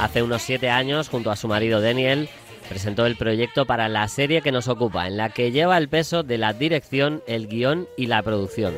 Hace 0.00 0.20
unos 0.20 0.42
siete 0.42 0.68
años, 0.68 1.08
junto 1.08 1.30
a 1.30 1.36
su 1.36 1.46
marido 1.46 1.80
Daniel, 1.80 2.28
presentó 2.68 3.06
el 3.06 3.14
proyecto 3.14 3.66
para 3.66 3.88
la 3.88 4.08
serie 4.08 4.42
que 4.42 4.50
nos 4.50 4.66
ocupa, 4.66 5.06
en 5.06 5.16
la 5.16 5.28
que 5.28 5.52
lleva 5.52 5.78
el 5.78 5.88
peso 5.88 6.24
de 6.24 6.38
la 6.38 6.54
dirección, 6.54 7.22
el 7.28 7.46
guion 7.46 7.86
y 7.96 8.06
la 8.06 8.20
producción. 8.24 8.74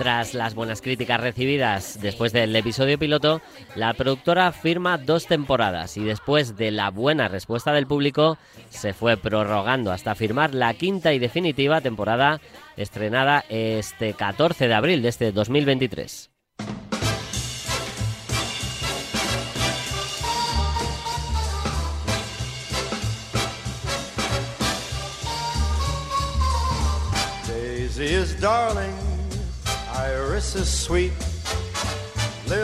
Tras 0.00 0.32
las 0.32 0.54
buenas 0.54 0.80
críticas 0.80 1.20
recibidas 1.20 2.00
después 2.00 2.32
del 2.32 2.56
episodio 2.56 2.98
piloto, 2.98 3.42
la 3.74 3.92
productora 3.92 4.50
firma 4.50 4.96
dos 4.96 5.26
temporadas 5.26 5.98
y 5.98 6.02
después 6.02 6.56
de 6.56 6.70
la 6.70 6.90
buena 6.90 7.28
respuesta 7.28 7.74
del 7.74 7.86
público, 7.86 8.38
se 8.70 8.94
fue 8.94 9.18
prorrogando 9.18 9.92
hasta 9.92 10.14
firmar 10.14 10.54
la 10.54 10.72
quinta 10.72 11.12
y 11.12 11.18
definitiva 11.18 11.82
temporada 11.82 12.40
estrenada 12.78 13.44
este 13.50 14.14
14 14.14 14.68
de 14.68 14.74
abril 14.74 15.02
de 15.02 15.10
este 15.10 15.32
2023. 15.32 16.30
Daisy 27.46 28.14
is 28.14 28.40
darling. 28.40 29.09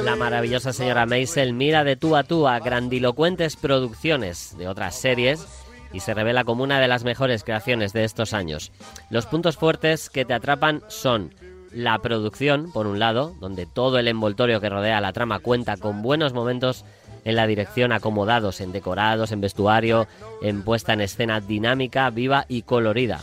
La 0.05 0.17
maravillosa 0.17 0.73
señora 0.73 1.07
Maisel 1.07 1.53
mira 1.53 1.85
de 1.85 1.97
tú 1.97 2.17
a 2.17 2.25
tú 2.25 2.49
a 2.49 2.59
grandilocuentes 2.59 3.57
producciones 3.57 4.57
de 4.59 4.69
otras 4.69 4.95
series 4.95 5.47
y 5.93 6.01
se 6.01 6.15
revela 6.15 6.45
como 6.45 6.65
una 6.65 6.81
de 6.81 6.89
las 6.89 7.05
mejores 7.05 7.45
creaciones 7.45 7.93
de 7.93 8.05
estos 8.05 8.33
años. 8.33 8.73
Los 9.11 9.27
puntos 9.27 9.57
fuertes 9.57 10.11
que 10.11 10.25
te 10.25 10.35
atrapan 10.35 10.83
son 10.89 11.35
la 11.73 11.99
producción, 11.99 12.73
por 12.73 12.87
un 12.87 12.99
lado, 12.99 13.35
donde 13.41 13.67
todo 13.67 13.99
el 13.99 14.09
envoltorio 14.09 14.61
que 14.61 14.71
rodea 14.71 15.01
la 15.01 15.13
trama 15.13 15.39
cuenta 15.39 15.77
con 15.77 16.03
buenos 16.03 16.33
momentos 16.33 16.85
en 17.25 17.37
la 17.37 17.47
dirección 17.47 17.93
acomodados 17.93 18.61
en 18.61 18.73
decorados, 18.73 19.33
en 19.33 19.41
vestuario, 19.41 20.07
en 20.43 20.63
puesta 20.63 20.93
en 20.95 21.01
escena 21.01 21.41
dinámica, 21.41 22.09
viva 22.11 22.47
y 22.49 22.63
colorida. 22.63 23.21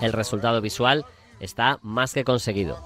El 0.00 0.12
resultado 0.12 0.60
visual 0.60 1.04
está 1.40 1.78
más 1.82 2.12
que 2.12 2.24
conseguido. 2.24 2.82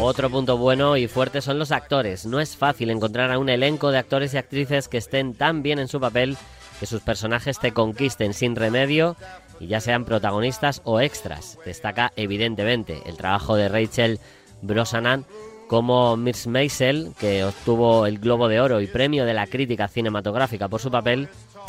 Otro 0.00 0.30
punto 0.30 0.56
bueno 0.56 0.96
y 0.96 1.08
fuerte 1.08 1.40
son 1.40 1.58
los 1.58 1.72
actores. 1.72 2.24
No 2.24 2.40
es 2.40 2.56
fácil 2.56 2.90
encontrar 2.90 3.30
a 3.30 3.38
un 3.38 3.48
elenco 3.48 3.90
de 3.90 3.98
actores 3.98 4.32
y 4.32 4.38
actrices 4.38 4.88
que 4.88 4.98
estén 4.98 5.34
tan 5.34 5.62
bien 5.62 5.78
en 5.78 5.88
su 5.88 6.00
papel 6.00 6.36
que 6.78 6.86
sus 6.86 7.02
personajes 7.02 7.58
te 7.58 7.72
conquisten 7.72 8.34
sin 8.34 8.54
remedio 8.54 9.16
y 9.60 9.66
ya 9.66 9.80
sean 9.80 10.04
protagonistas 10.04 10.80
o 10.84 11.00
extras. 11.00 11.58
Destaca 11.64 12.12
evidentemente 12.16 13.02
el 13.06 13.16
trabajo 13.16 13.56
de 13.56 13.68
Rachel 13.68 14.20
Brosnahan 14.62 15.26
como 15.68 16.16
Miss 16.16 16.46
Maisel, 16.46 17.12
que 17.20 17.44
obtuvo 17.44 18.06
el 18.06 18.18
Globo 18.18 18.48
de 18.48 18.60
Oro 18.60 18.80
y 18.80 18.86
premio 18.86 19.24
de 19.24 19.34
la 19.34 19.46
crítica 19.46 19.86
cinematográfica 19.86 20.68
por 20.68 20.80
su 20.80 20.90
papel, 20.90 21.28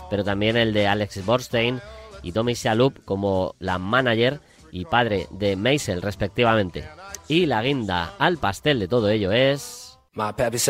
pero 0.10 0.24
también 0.24 0.58
el 0.58 0.74
de 0.74 0.88
Alex 0.88 1.26
Borstein 1.26 1.80
y 2.24 2.32
Tommy 2.32 2.54
Shalhoub 2.54 3.04
como 3.06 3.56
la 3.60 3.78
manager 3.78 4.40
y 4.72 4.86
padre 4.86 5.28
de 5.32 5.56
Maisel 5.56 6.02
respectivamente. 6.02 6.86
Y 7.28 7.46
la 7.46 7.62
guinda 7.62 8.14
al 8.18 8.38
pastel 8.38 8.80
de 8.80 8.88
todo 8.88 9.10
ello 9.10 9.32
es... 9.32 9.98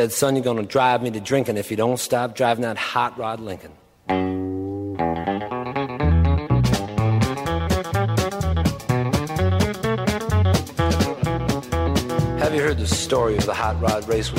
Son, 0.09 0.35
you're 0.35 0.43
gonna 0.43 0.61
drive 0.61 1.01
me 1.01 1.09
to 1.11 1.19
drinking 1.19 1.57
if 1.57 1.71
you 1.71 1.77
don't 1.77 1.97
stop 1.97 2.35
driving 2.35 2.61
that 2.61 2.77
hot 2.77 3.17
rod 3.17 3.39
Lincoln. 3.39 3.71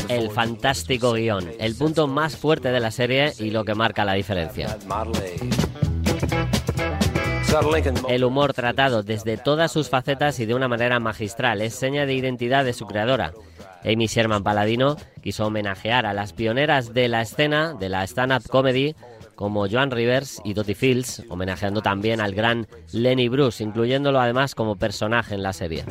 El 0.09 0.31
fantástico 0.31 1.13
guion, 1.13 1.51
el 1.59 1.75
punto 1.75 2.07
más 2.07 2.37
fuerte 2.37 2.71
de 2.71 2.81
la 2.81 2.91
serie 2.91 3.33
y 3.39 3.51
lo 3.51 3.65
que 3.65 3.75
marca 3.75 4.05
la 4.05 4.15
diferencia. 4.15 4.77
El 8.09 8.25
humor 8.25 8.53
tratado 8.53 9.03
desde 9.03 9.37
todas 9.37 9.73
sus 9.73 9.89
facetas 9.89 10.39
y 10.39 10.47
de 10.47 10.55
una 10.55 10.69
manera 10.69 11.01
magistral 11.01 11.61
es 11.61 11.75
seña 11.75 12.07
de 12.07 12.15
identidad 12.15 12.65
de 12.65 12.73
su 12.73 12.87
creadora. 12.87 13.33
Amy 13.85 14.07
Sherman 14.07 14.45
Paladino 14.45 14.97
quiso 15.23 15.47
homenajear 15.47 16.07
a 16.07 16.13
las 16.13 16.33
pioneras 16.33 16.95
de 16.95 17.09
la 17.09 17.23
escena 17.23 17.75
de 17.75 17.89
la 17.89 18.05
stand-up 18.05 18.49
comedy 18.49 18.95
como 19.41 19.67
Joan 19.67 19.91
Rivers 19.91 20.39
y 20.45 20.53
Dottie 20.53 20.75
Fields, 20.75 21.23
homenajeando 21.31 21.81
también 21.81 22.21
al 22.21 22.35
gran 22.35 22.69
Lenny 22.93 23.31
Bruce, 23.31 23.65
incluyéndolo 23.65 24.21
además 24.21 24.55
como 24.55 24.77
personaje 24.77 25.35
en 25.35 25.43
la 25.43 25.55
serie. 25.55 25.83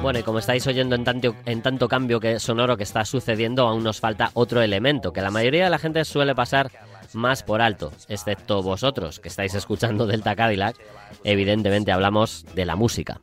Bueno, 0.00 0.20
y 0.20 0.22
como 0.22 0.38
estáis 0.38 0.64
oyendo 0.68 0.94
en 0.94 1.02
tanto, 1.02 1.34
en 1.44 1.62
tanto 1.62 1.88
cambio 1.88 2.20
que 2.20 2.38
sonoro 2.38 2.76
que 2.76 2.84
está 2.84 3.04
sucediendo, 3.04 3.66
aún 3.66 3.82
nos 3.82 3.98
falta 3.98 4.30
otro 4.34 4.62
elemento 4.62 5.12
que 5.12 5.20
la 5.20 5.32
mayoría 5.32 5.64
de 5.64 5.70
la 5.70 5.78
gente 5.78 6.04
suele 6.04 6.36
pasar 6.36 6.70
más 7.14 7.42
por 7.42 7.60
alto, 7.60 7.92
excepto 8.08 8.62
vosotros 8.62 9.20
que 9.20 9.28
estáis 9.28 9.54
escuchando 9.54 10.06
Delta 10.06 10.34
Cadillac. 10.34 10.76
Evidentemente 11.24 11.92
hablamos 11.92 12.44
de 12.54 12.64
la 12.64 12.76
música. 12.76 13.20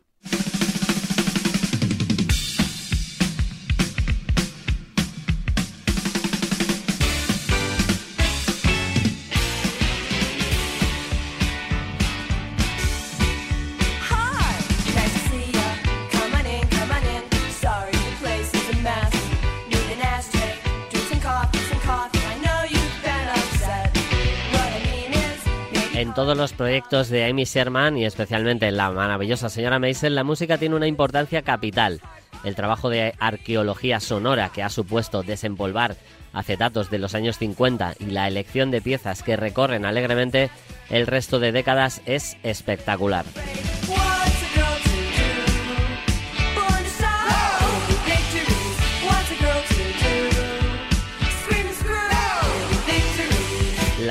Todos 26.24 26.38
los 26.38 26.54
proyectos 26.54 27.10
de 27.10 27.26
Amy 27.26 27.44
Sherman 27.44 27.98
y 27.98 28.06
especialmente 28.06 28.66
en 28.66 28.78
la 28.78 28.90
maravillosa 28.92 29.50
señora 29.50 29.78
Maisel, 29.78 30.16
la 30.16 30.24
música 30.24 30.58
tiene 30.58 30.78
una 30.78 30.88
importancia 30.88 31.42
capital. 31.42 32.00
El 32.46 32.56
trabajo 32.56 32.90
de 32.90 33.14
arqueología 33.20 34.00
sonora 34.00 34.48
que 34.48 34.64
ha 34.64 34.70
supuesto 34.70 35.22
desempolvar 35.22 35.98
acetatos 36.32 36.90
de 36.90 37.00
los 37.00 37.14
años 37.14 37.38
50 37.40 37.96
y 38.00 38.06
la 38.06 38.30
elección 38.30 38.72
de 38.72 38.82
piezas 38.82 39.22
que 39.22 39.36
recorren 39.36 39.84
alegremente 39.84 40.50
el 40.90 41.08
resto 41.08 41.40
de 41.40 41.52
décadas 41.52 42.02
es 42.06 42.38
espectacular. 42.42 43.26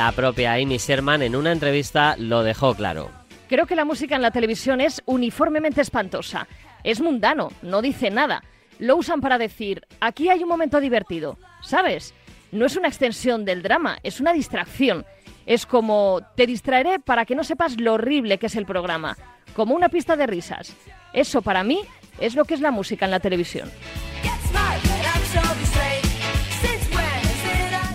La 0.03 0.11
propia 0.11 0.55
Amy 0.55 0.79
Sherman 0.79 1.23
en 1.23 1.37
una 1.37 1.53
entrevista 1.53 2.17
lo 2.19 2.43
dejó 2.43 2.75
claro. 2.75 3.13
Creo 3.49 3.67
que 3.67 3.77
la 3.77 3.85
música 3.85 4.17
en 4.17 4.23
la 4.23 4.33
televisión 4.33 4.81
es 4.81 5.01
uniformemente 5.07 5.81
espantosa. 5.81 6.49
Es 6.83 7.01
mundano, 7.01 7.53
no 7.63 7.81
dice 7.83 8.11
nada. 8.11 8.43
Lo 8.81 8.97
usan 8.97 9.21
para 9.21 9.39
decir, 9.39 9.87
aquí 10.01 10.29
hay 10.29 10.43
un 10.43 10.49
momento 10.49 10.81
divertido. 10.81 11.39
¿Sabes? 11.63 12.15
No 12.51 12.67
es 12.67 12.77
una 12.77 12.89
extensión 12.89 13.45
del 13.45 13.63
drama, 13.63 13.99
es 14.03 14.19
una 14.19 14.33
distracción. 14.33 15.07
Es 15.47 15.67
como, 15.67 16.21
te 16.35 16.49
distraeré 16.49 16.99
para 16.99 17.25
que 17.25 17.37
no 17.37 17.45
sepas 17.45 17.81
lo 17.81 17.95
horrible 17.95 18.39
que 18.39 18.47
es 18.47 18.57
el 18.57 18.67
programa. 18.67 19.17
Como 19.55 19.77
una 19.77 19.89
pista 19.89 20.17
de 20.17 20.27
risas. 20.27 20.75
Eso 21.13 21.43
para 21.43 21.63
mí 21.63 21.81
es 22.19 22.35
lo 22.35 22.45
que 22.45 22.55
es 22.55 22.61
la 22.61 22.73
música 22.73 23.05
en 23.05 23.13
la 23.13 23.21
televisión. 23.21 23.71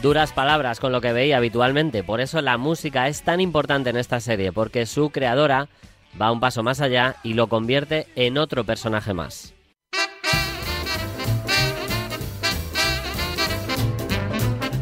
Duras 0.02 0.32
palabras 0.32 0.80
con 0.80 0.92
lo 0.92 1.02
que 1.02 1.12
veía 1.12 1.38
habitualmente, 1.38 2.04
por 2.04 2.22
eso 2.22 2.40
la 2.42 2.58
música 2.58 3.08
es 3.08 3.24
tan 3.24 3.42
importante 3.42 3.90
en 3.90 3.98
esta 3.98 4.20
serie, 4.20 4.52
porque 4.54 4.86
su 4.86 5.10
creadora 5.10 5.68
va 6.20 6.32
un 6.32 6.40
paso 6.40 6.64
más 6.64 6.82
allá 6.82 7.16
y 7.24 7.34
lo 7.34 7.48
convierte 7.48 8.08
en 8.16 8.38
otro 8.38 8.64
personaje 8.64 9.14
más. 9.14 9.54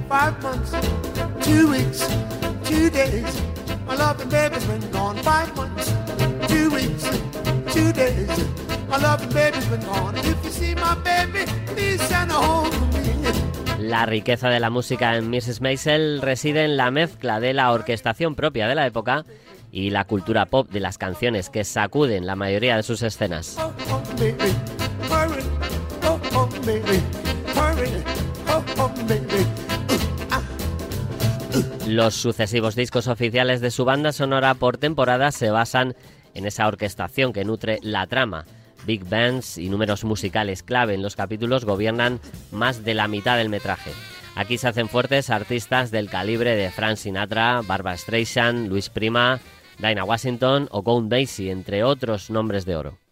Five 0.08 0.42
months, 0.44 0.72
two 1.44 1.72
weeks, 1.72 2.08
two 2.64 2.90
days. 2.90 3.42
My 3.88 3.96
loving 3.96 4.30
baby's 4.30 4.66
been 4.66 4.92
gone. 4.92 5.18
Five 5.24 5.56
months, 5.56 5.92
two 6.48 6.70
weeks, 6.70 7.10
two 7.74 7.92
days. 7.92 8.30
My 8.88 8.98
loving 8.98 9.30
baby's 9.30 9.66
been 9.66 9.82
gone. 9.82 10.16
If 10.18 10.44
you 10.44 10.52
see 10.52 10.76
my 10.76 10.96
baby, 11.04 11.46
please 11.68 12.02
send 12.04 12.32
her 12.32 12.38
home. 12.38 12.95
La 13.80 14.06
riqueza 14.06 14.50
de 14.50 14.60
la 14.60 14.70
música 14.70 15.18
en 15.18 15.30
Mrs. 15.30 15.62
Maisel 15.62 16.22
reside 16.22 16.64
en 16.64 16.78
la 16.78 16.92
mezcla 16.92 17.40
de 17.40 17.54
la 17.54 17.72
orquestación 17.72 18.36
propia 18.36 18.68
de 18.68 18.76
la 18.76 18.88
época 18.88 19.26
y 19.72 19.90
la 19.90 20.06
cultura 20.06 20.46
pop 20.46 20.70
de 20.70 20.80
las 20.80 20.98
canciones 20.98 21.50
que 21.50 21.66
sacuden 21.66 22.26
la 22.26 22.36
mayoría 22.36 22.78
de 22.78 22.84
sus 22.84 23.02
escenas. 23.02 23.58
Los 31.88 32.16
sucesivos 32.16 32.76
discos 32.76 33.08
oficiales 33.08 33.62
de 33.62 33.72
su 33.72 33.86
banda 33.86 34.12
sonora 34.14 34.54
por 34.56 34.78
temporada 34.78 35.32
se 35.32 35.52
basan 35.52 35.96
en 36.34 36.46
esa 36.46 36.68
orquestación 36.68 37.34
que 37.34 37.46
nutre 37.46 37.80
la 37.82 38.08
trama. 38.08 38.46
Big 38.86 39.08
bands 39.08 39.58
y 39.58 39.70
números 39.70 40.04
musicales 40.04 40.64
clave 40.64 40.94
en 40.94 41.02
los 41.02 41.16
capítulos 41.16 41.66
gobiernan 41.66 42.20
más 42.52 42.84
de 42.84 42.94
la 42.94 43.08
mitad 43.08 43.38
del 43.38 43.50
metraje. 43.50 43.92
Aquí 44.36 44.58
se 44.58 44.68
hacen 44.68 44.90
fuertes 44.90 45.30
artistas 45.30 45.92
del 45.92 46.10
calibre 46.10 46.56
de 46.56 46.70
Frank 46.70 46.98
Sinatra, 46.98 47.62
Barbara 47.62 47.98
Streisand, 47.98 48.68
Luis 48.68 48.90
Prima, 48.90 49.40
Dinah 49.80 50.04
Washington 50.04 50.68
o 50.72 50.84
Count 50.84 51.10
Basie, 51.10 51.52
entre 51.52 51.84
otros 51.84 52.30
nombres 52.30 52.66
de 52.66 52.76
oro. 52.76 53.05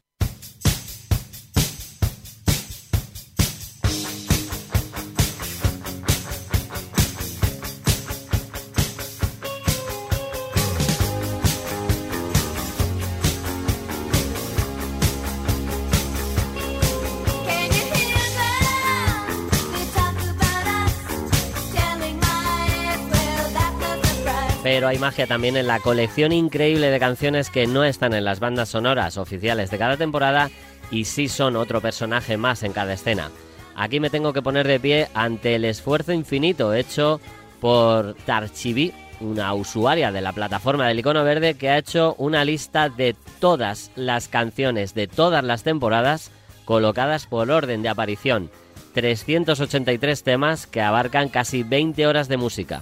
Hay 24.88 25.00
magia 25.00 25.28
también 25.28 25.56
en 25.56 25.68
la 25.68 25.80
colección 25.80 26.32
increíble 26.32 26.90
de 26.90 27.00
canciones 27.00 27.50
que 27.50 27.68
no 27.68 27.84
están 27.84 28.14
en 28.14 28.26
las 28.26 28.40
bandas 28.40 28.70
sonoras 28.70 29.18
oficiales 29.18 29.72
de 29.72 29.78
cada 29.78 29.98
temporada 29.98 30.50
y 30.92 31.06
sí 31.06 31.30
son 31.30 31.56
otro 31.56 31.80
personaje 31.80 32.38
más 32.38 32.64
en 32.64 32.74
cada 32.74 32.94
escena. 32.94 33.32
Aquí 33.76 34.00
me 34.00 34.10
tengo 34.10 34.34
que 34.34 34.42
poner 34.42 34.68
de 34.68 34.80
pie 34.80 35.08
ante 35.14 35.56
el 35.56 35.66
esfuerzo 35.66 36.12
infinito 36.12 36.74
hecho 36.74 37.22
por 37.62 38.14
Tarchibi, 38.26 38.94
una 39.22 39.54
usuaria 39.54 40.12
de 40.12 40.22
la 40.22 40.34
plataforma 40.34 40.88
del 40.88 41.00
icono 41.00 41.24
verde 41.24 41.56
que 41.56 41.70
ha 41.70 41.78
hecho 41.78 42.16
una 42.18 42.44
lista 42.44 42.90
de 42.90 43.16
todas 43.40 43.92
las 43.96 44.28
canciones 44.28 44.94
de 44.94 45.08
todas 45.08 45.44
las 45.44 45.64
temporadas 45.64 46.32
colocadas 46.66 47.26
por 47.26 47.50
orden 47.50 47.82
de 47.82 47.90
aparición. 47.90 48.52
383 48.94 50.24
temas 50.24 50.68
que 50.68 50.82
abarcan 50.82 51.30
casi 51.30 51.64
20 51.64 52.06
horas 52.06 52.28
de 52.28 52.38
música. 52.38 52.82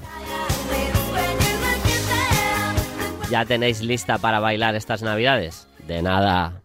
¿Ya 3.32 3.46
tenéis 3.46 3.80
lista 3.82 4.18
para 4.18 4.42
bailar 4.42 4.76
estas 4.76 5.02
navidades? 5.02 5.66
De 5.88 6.02
nada. 6.02 6.62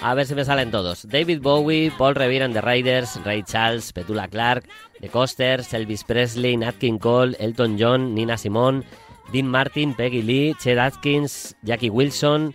A 0.00 0.14
ver 0.14 0.24
si 0.24 0.34
me 0.34 0.46
salen 0.46 0.70
todos. 0.70 1.06
David 1.06 1.42
Bowie, 1.42 1.92
Paul 1.98 2.14
Revere 2.14 2.46
and 2.46 2.54
the 2.54 2.62
Raiders, 2.62 3.22
Ray 3.26 3.42
Charles, 3.42 3.92
Petula 3.92 4.26
Clark, 4.28 4.64
The 5.02 5.10
Costers, 5.10 5.74
Elvis 5.74 6.02
Presley, 6.02 6.56
Nat 6.56 6.76
King 6.76 6.98
Cole, 6.98 7.36
Elton 7.38 7.76
John, 7.76 8.14
Nina 8.14 8.38
Simone, 8.38 8.84
Dean 9.32 9.46
Martin, 9.46 9.94
Peggy 9.94 10.22
Lee, 10.22 10.54
Chet 10.58 10.78
Atkins, 10.78 11.56
Jackie 11.62 11.90
Wilson, 11.90 12.54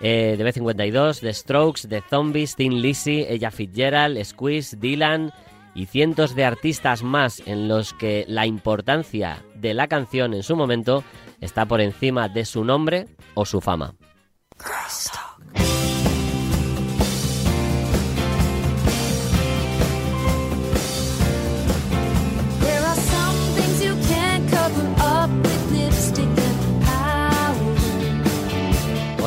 eh, 0.00 0.36
de 0.36 0.44
B52, 0.44 1.20
The 1.20 1.32
Strokes, 1.32 1.88
The 1.88 2.02
Zombies, 2.08 2.56
Tin 2.56 2.80
Lizzy, 2.80 3.24
Ella 3.28 3.50
Fitzgerald, 3.50 4.22
Squeeze, 4.24 4.76
Dylan 4.76 5.32
y 5.74 5.86
cientos 5.86 6.34
de 6.34 6.44
artistas 6.44 7.02
más 7.02 7.42
en 7.46 7.68
los 7.68 7.92
que 7.94 8.24
la 8.28 8.46
importancia 8.46 9.44
de 9.54 9.74
la 9.74 9.88
canción 9.88 10.34
en 10.34 10.42
su 10.42 10.56
momento 10.56 11.04
está 11.40 11.66
por 11.66 11.80
encima 11.80 12.28
de 12.28 12.44
su 12.44 12.64
nombre 12.64 13.06
o 13.34 13.44
su 13.44 13.60
fama. 13.60 13.94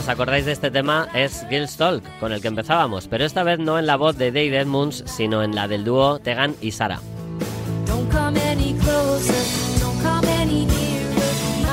¿Os 0.08 0.14
acordáis 0.14 0.46
de 0.46 0.54
este 0.54 0.72
tema? 0.72 1.10
Es 1.14 1.46
Girls 1.50 1.76
Talk, 1.76 2.02
con 2.22 2.32
el 2.32 2.42
que 2.42 2.48
empezábamos, 2.48 3.10
pero 3.10 3.26
esta 3.26 3.44
vez 3.44 3.60
no 3.60 3.78
en 3.78 3.86
la 3.86 3.98
voz 3.98 4.18
de 4.18 4.32
Dave 4.32 4.58
Edmunds, 4.58 5.04
sino 5.06 5.44
en 5.44 5.54
la 5.54 5.68
del 5.68 5.84
dúo 5.84 6.20
Tegan 6.20 6.56
y 6.62 6.72
Sara. 6.72 7.02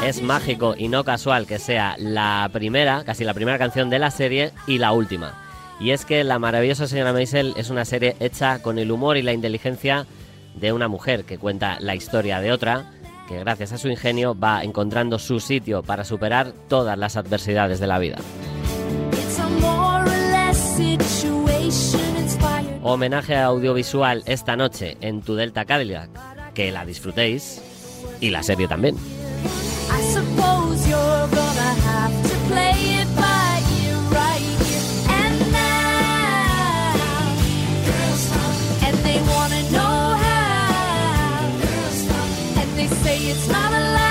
Es 0.05 0.21
mágico 0.21 0.75
y 0.77 0.89
no 0.89 1.05
casual 1.05 1.47
que 1.47 1.61
sea 1.61 1.95
la 1.97 2.51
primera, 2.53 3.05
casi 3.05 3.23
la 3.23 3.35
primera 3.35 3.57
canción 3.57 3.89
de 3.89 4.01
la 4.01 4.11
serie 4.11 4.51
y 4.67 4.79
la 4.79 4.91
última. 4.91 5.41
Y 5.79 5.93
es 5.93 6.05
que 6.05 6.25
La 6.25 6.41
maravillosa 6.41 6.89
señora 6.89 7.13
Maisel 7.13 7.55
es 7.57 7.71
una 7.71 7.85
serie 7.85 8.17
hecha 8.19 8.61
con 8.63 8.81
el 8.81 8.91
humor 8.91 9.17
y 9.17 9.23
la 9.23 9.33
inteligencia 9.33 10.07
de 10.57 10.73
una 10.73 10.89
mujer 10.89 11.25
que 11.25 11.39
cuenta 11.39 11.79
la 11.79 11.95
historia 11.95 12.41
de 12.41 12.51
otra, 12.51 12.94
que 13.29 13.39
gracias 13.39 13.73
a 13.73 13.79
su 13.79 13.89
ingenio 13.89 14.39
va 14.39 14.63
encontrando 14.63 15.19
su 15.19 15.41
sitio 15.41 15.83
para 15.83 16.05
superar 16.05 16.53
todas 16.69 16.99
las 16.99 17.17
adversidades 17.17 17.81
de 17.81 17.87
la 17.87 17.99
vida. 17.99 18.17
Homenaje 22.83 23.37
audiovisual 23.37 24.23
esta 24.27 24.57
noche 24.57 24.97
en 25.01 25.23
Tu 25.23 25.35
Delta 25.35 25.65
Cadillac. 25.65 26.11
Que 26.53 26.71
la 26.71 26.85
disfrutéis 26.85 27.63
y 28.21 28.31
la 28.31 28.43
serie 28.43 28.69
también. 28.69 28.95
I 28.95 30.03
suppose 30.13 30.89
you're 30.89 31.29
gonna 31.31 31.75
have 31.87 32.13
to 32.29 32.37
play 32.49 33.01
it 33.01 33.09
by 33.17 33.34
it's 43.27 43.49
not 43.49 43.73
a 43.73 43.81
lie. 43.81 44.04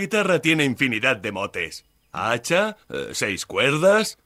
Guitarra 0.00 0.40
tiene 0.40 0.64
infinidad 0.64 1.16
de 1.18 1.30
motes. 1.30 1.84
Hacha, 2.10 2.76
eh, 2.88 3.10
seis 3.12 3.46
cuerdas. 3.46 4.18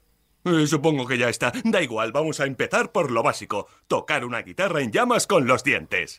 Eh, 0.45 0.67
supongo 0.67 1.07
que 1.07 1.19
ya 1.19 1.29
está. 1.29 1.53
Da 1.65 1.83
igual, 1.83 2.13
vamos 2.13 2.41
a 2.41 2.47
empezar 2.47 2.93
por 2.93 3.11
lo 3.11 3.23
básico. 3.23 3.69
Tocar 3.89 4.25
una 4.25 4.41
guitarra 4.43 4.81
en 4.81 4.93
llamas 4.93 5.27
con 5.27 5.47
los 5.47 5.65
dientes. 5.65 6.19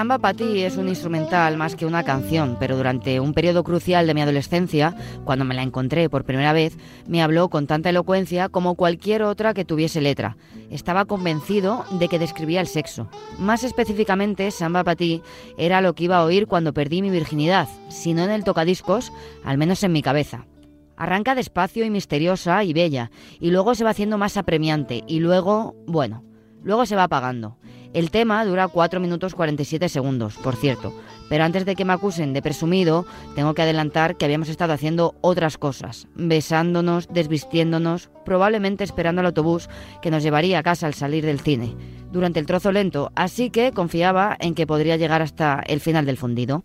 Samba 0.00 0.16
para 0.16 0.42
es 0.42 0.78
un 0.78 0.88
instrumental 0.88 1.58
más 1.58 1.76
que 1.76 1.84
una 1.84 2.02
canción, 2.02 2.56
pero 2.58 2.74
durante 2.74 3.20
un 3.20 3.34
periodo 3.34 3.62
crucial 3.62 4.06
de 4.06 4.14
mi 4.14 4.22
adolescencia, 4.22 4.96
cuando 5.24 5.44
me 5.44 5.54
la 5.54 5.62
encontré 5.62 6.08
por 6.08 6.24
primera 6.24 6.54
vez, 6.54 6.78
me 7.06 7.22
habló 7.22 7.50
con 7.50 7.66
tanta 7.66 7.90
elocuencia 7.90 8.48
como 8.48 8.76
cualquier 8.76 9.22
otra 9.22 9.52
que 9.52 9.66
tuviese 9.66 10.00
letra. 10.00 10.38
Estaba 10.70 11.04
convencido 11.04 11.84
de 11.98 12.08
que 12.08 12.18
describía 12.18 12.62
el 12.62 12.66
sexo. 12.66 13.10
Más 13.38 13.62
específicamente, 13.62 14.50
Samba 14.52 14.84
para 14.84 15.04
era 15.58 15.82
lo 15.82 15.94
que 15.94 16.04
iba 16.04 16.16
a 16.16 16.24
oír 16.24 16.46
cuando 16.46 16.72
perdí 16.72 17.02
mi 17.02 17.10
virginidad, 17.10 17.68
si 17.90 18.14
no 18.14 18.24
en 18.24 18.30
el 18.30 18.42
tocadiscos, 18.42 19.12
al 19.44 19.58
menos 19.58 19.82
en 19.82 19.92
mi 19.92 20.00
cabeza. 20.00 20.46
Arranca 20.96 21.34
despacio 21.34 21.84
y 21.84 21.90
misteriosa 21.90 22.64
y 22.64 22.72
bella, 22.72 23.10
y 23.38 23.50
luego 23.50 23.74
se 23.74 23.84
va 23.84 23.90
haciendo 23.90 24.16
más 24.16 24.38
apremiante, 24.38 25.04
y 25.06 25.20
luego, 25.20 25.74
bueno, 25.86 26.24
luego 26.62 26.86
se 26.86 26.96
va 26.96 27.02
apagando. 27.02 27.58
El 27.92 28.12
tema 28.12 28.44
dura 28.44 28.68
4 28.68 29.00
minutos 29.00 29.34
47 29.34 29.88
segundos, 29.88 30.36
por 30.36 30.54
cierto, 30.54 30.94
pero 31.28 31.42
antes 31.42 31.64
de 31.64 31.74
que 31.74 31.84
me 31.84 31.92
acusen 31.92 32.32
de 32.32 32.40
presumido, 32.40 33.04
tengo 33.34 33.52
que 33.52 33.62
adelantar 33.62 34.16
que 34.16 34.24
habíamos 34.24 34.48
estado 34.48 34.72
haciendo 34.72 35.16
otras 35.22 35.58
cosas, 35.58 36.06
besándonos, 36.14 37.08
desvistiéndonos, 37.08 38.10
probablemente 38.24 38.84
esperando 38.84 39.20
al 39.20 39.26
autobús 39.26 39.68
que 40.02 40.12
nos 40.12 40.22
llevaría 40.22 40.60
a 40.60 40.62
casa 40.62 40.86
al 40.86 40.94
salir 40.94 41.26
del 41.26 41.40
cine, 41.40 41.74
durante 42.12 42.38
el 42.38 42.46
trozo 42.46 42.70
lento, 42.70 43.10
así 43.16 43.50
que 43.50 43.72
confiaba 43.72 44.36
en 44.38 44.54
que 44.54 44.68
podría 44.68 44.96
llegar 44.96 45.20
hasta 45.20 45.60
el 45.66 45.80
final 45.80 46.06
del 46.06 46.16
fundido. 46.16 46.62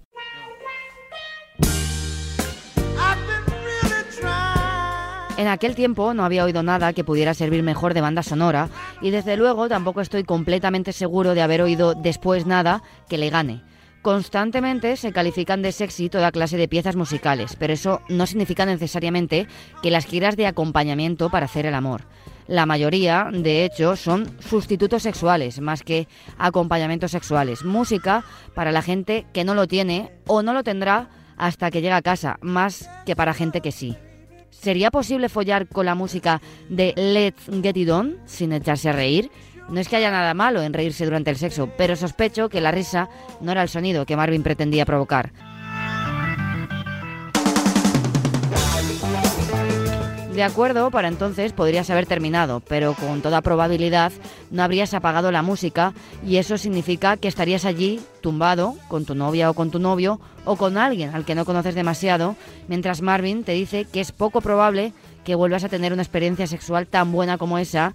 En 5.46 5.52
aquel 5.52 5.76
tiempo 5.76 6.16
no 6.16 6.26
había 6.26 6.44
oído 6.44 6.64
nada 6.64 6.92
que 6.94 7.04
pudiera 7.04 7.36
servir 7.36 7.62
mejor 7.62 7.94
de 7.94 8.02
banda 8.02 8.24
sonora 8.24 8.68
y 9.00 9.12
desde 9.12 9.38
luego 9.38 9.70
tampoco 9.70 10.02
estoy 10.02 10.24
completamente 10.24 10.92
seguro 10.92 11.36
de 11.36 11.44
haber 11.44 11.62
oído 11.62 11.94
después 11.94 12.48
nada 12.48 12.82
que 13.08 13.20
le 13.20 13.30
gane. 13.30 13.62
Constantemente 14.02 14.98
se 14.98 15.12
califican 15.12 15.62
de 15.62 15.72
sexy 15.72 16.10
toda 16.10 16.32
clase 16.32 16.58
de 16.58 16.68
piezas 16.68 16.96
musicales, 16.96 17.56
pero 17.60 17.74
eso 17.74 18.02
no 18.10 18.26
significa 18.26 18.66
necesariamente 18.66 19.48
que 19.84 19.92
las 19.92 20.08
quieras 20.08 20.36
de 20.36 20.48
acompañamiento 20.48 21.30
para 21.30 21.46
hacer 21.46 21.68
el 21.68 21.76
amor. 21.76 22.02
La 22.48 22.66
mayoría, 22.66 23.30
de 23.32 23.66
hecho, 23.66 23.96
son 23.96 24.28
sustitutos 24.42 25.04
sexuales 25.04 25.62
más 25.62 25.84
que 25.84 26.08
acompañamientos 26.40 27.12
sexuales. 27.12 27.64
Música 27.64 28.24
para 28.56 28.72
la 28.72 28.82
gente 28.82 29.28
que 29.32 29.44
no 29.44 29.54
lo 29.54 29.68
tiene 29.68 30.12
o 30.26 30.42
no 30.42 30.54
lo 30.54 30.64
tendrá 30.64 31.12
hasta 31.38 31.70
que 31.70 31.84
llega 31.84 31.98
a 31.98 32.02
casa, 32.02 32.40
más 32.42 32.90
que 33.06 33.16
para 33.16 33.36
gente 33.36 33.62
que 33.62 33.72
sí. 33.72 33.96
¿Sería 34.62 34.92
posible 34.92 35.30
follar 35.30 35.68
con 35.68 35.86
la 35.86 35.96
música 35.96 36.42
de 36.70 36.94
Let's 36.96 37.50
Get 37.62 37.78
It 37.78 37.90
On 37.90 38.18
sin 38.26 38.52
echarse 38.52 38.90
a 38.90 38.94
reír? 38.94 39.30
No 39.70 39.80
es 39.80 39.88
que 39.88 39.96
haya 39.96 40.12
nada 40.12 40.34
malo 40.34 40.62
en 40.62 40.74
reírse 40.74 41.06
durante 41.06 41.32
el 41.32 41.38
sexo, 41.38 41.70
pero 41.78 41.96
sospecho 41.96 42.50
que 42.50 42.62
la 42.62 42.72
risa 42.72 43.10
no 43.42 43.52
era 43.52 43.64
el 43.64 43.70
sonido 43.70 44.06
que 44.06 44.16
Marvin 44.16 44.44
pretendía 44.44 44.86
provocar. 44.86 45.32
De 50.36 50.44
acuerdo, 50.44 50.92
para 50.92 51.08
entonces 51.08 51.54
podrías 51.54 51.90
haber 51.90 52.08
terminado, 52.08 52.60
pero 52.60 52.94
con 52.94 53.22
toda 53.22 53.40
probabilidad 53.40 54.12
no 54.52 54.64
habrías 54.64 54.94
apagado 54.94 55.32
la 55.32 55.42
música 55.42 55.94
y 56.28 56.36
eso 56.36 56.58
significa 56.58 57.16
que 57.16 57.30
estarías 57.30 57.64
allí 57.64 58.02
tumbado 58.20 58.76
con 58.90 59.06
tu 59.06 59.16
novia 59.16 59.50
o 59.50 59.54
con 59.54 59.72
tu 59.72 59.80
novio 59.80 60.20
o 60.44 60.58
con 60.58 60.78
alguien 60.78 61.16
al 61.16 61.24
que 61.24 61.36
no 61.36 61.46
conoces 61.46 61.74
demasiado, 61.74 62.36
mientras 62.68 63.02
Marvin 63.02 63.46
te 63.46 63.54
dice 63.54 63.86
que 63.86 64.02
es 64.02 64.12
poco 64.12 64.42
probable 64.42 64.92
que 65.24 65.36
vuelvas 65.36 65.64
a 65.64 65.70
tener 65.70 65.94
una 65.94 66.02
experiencia 66.02 66.48
sexual 66.48 66.86
tan 66.86 67.14
buena 67.14 67.38
como 67.38 67.58
esa 67.58 67.94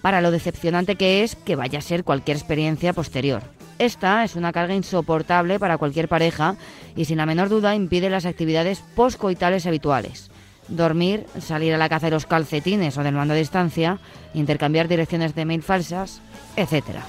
para 0.00 0.20
lo 0.20 0.30
decepcionante 0.30 0.94
que 0.94 1.24
es 1.24 1.34
que 1.34 1.56
vaya 1.56 1.80
a 1.80 1.82
ser 1.82 2.04
cualquier 2.04 2.36
experiencia 2.36 2.92
posterior. 2.92 3.42
Esta 3.80 4.22
es 4.22 4.36
una 4.36 4.52
carga 4.52 4.76
insoportable 4.76 5.58
para 5.58 5.76
cualquier 5.76 6.06
pareja 6.06 6.54
y 6.94 7.06
sin 7.06 7.16
la 7.16 7.26
menor 7.26 7.48
duda 7.48 7.74
impide 7.74 8.10
las 8.10 8.26
actividades 8.26 8.80
postcoitales 8.94 9.66
habituales 9.66 10.29
dormir, 10.70 11.26
salir 11.40 11.74
a 11.74 11.78
la 11.78 11.88
caza 11.88 12.06
de 12.06 12.12
los 12.12 12.26
calcetines 12.26 12.96
o 12.96 13.02
del 13.02 13.14
mando 13.14 13.34
a 13.34 13.36
distancia, 13.36 13.98
intercambiar 14.34 14.88
direcciones 14.88 15.34
de 15.34 15.44
mail 15.44 15.62
falsas, 15.62 16.20
etc. 16.56 17.00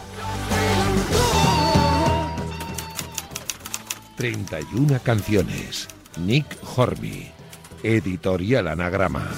31 4.15 5.00
canciones. 5.04 5.88
Nick 6.19 6.58
Horby. 6.76 7.32
Editorial 7.84 8.67
Anagrama. 8.67 9.30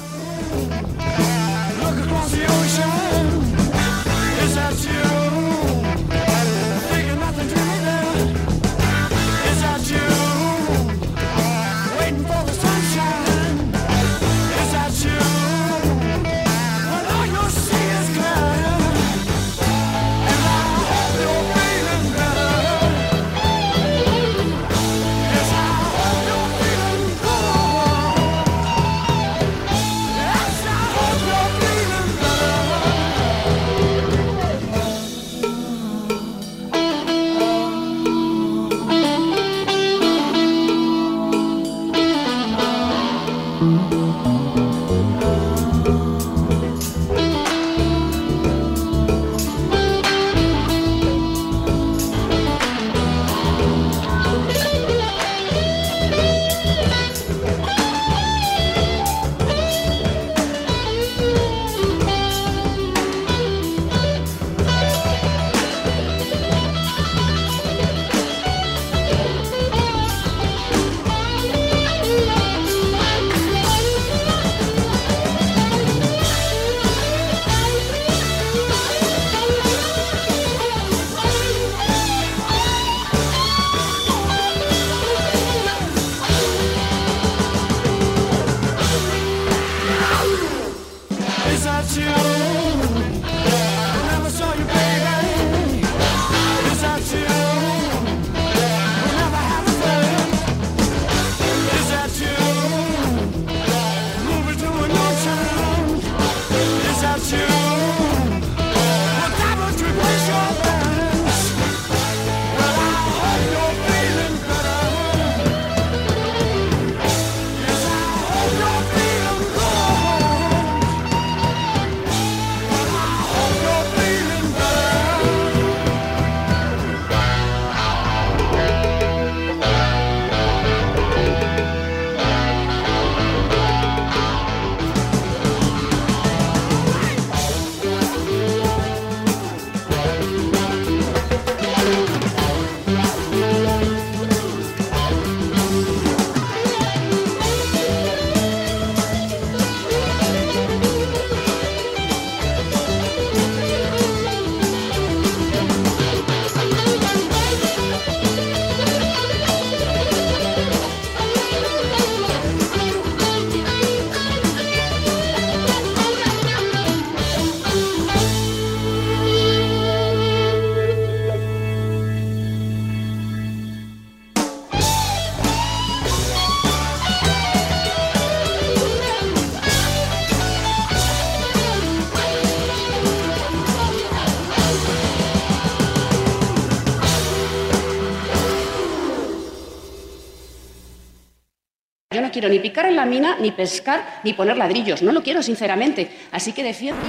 Quiero 192.43 192.55
ni 192.55 192.59
picar 192.59 192.87
en 192.87 192.97
la 192.97 193.05
mina, 193.05 193.37
ni 193.39 193.51
pescar, 193.51 194.19
ni 194.25 194.33
poner 194.33 194.57
ladrillos. 194.57 195.01
No 195.01 195.13
lo 195.13 195.23
quiero, 195.23 195.41
sinceramente. 195.41 196.11
Así 196.29 196.51
que 196.51 196.61
defiendo... 196.61 197.01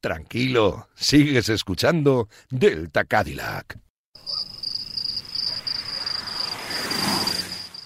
Tranquilo, 0.00 0.88
sigues 0.96 1.48
escuchando 1.50 2.28
Delta 2.50 3.04
Cadillac. 3.04 3.78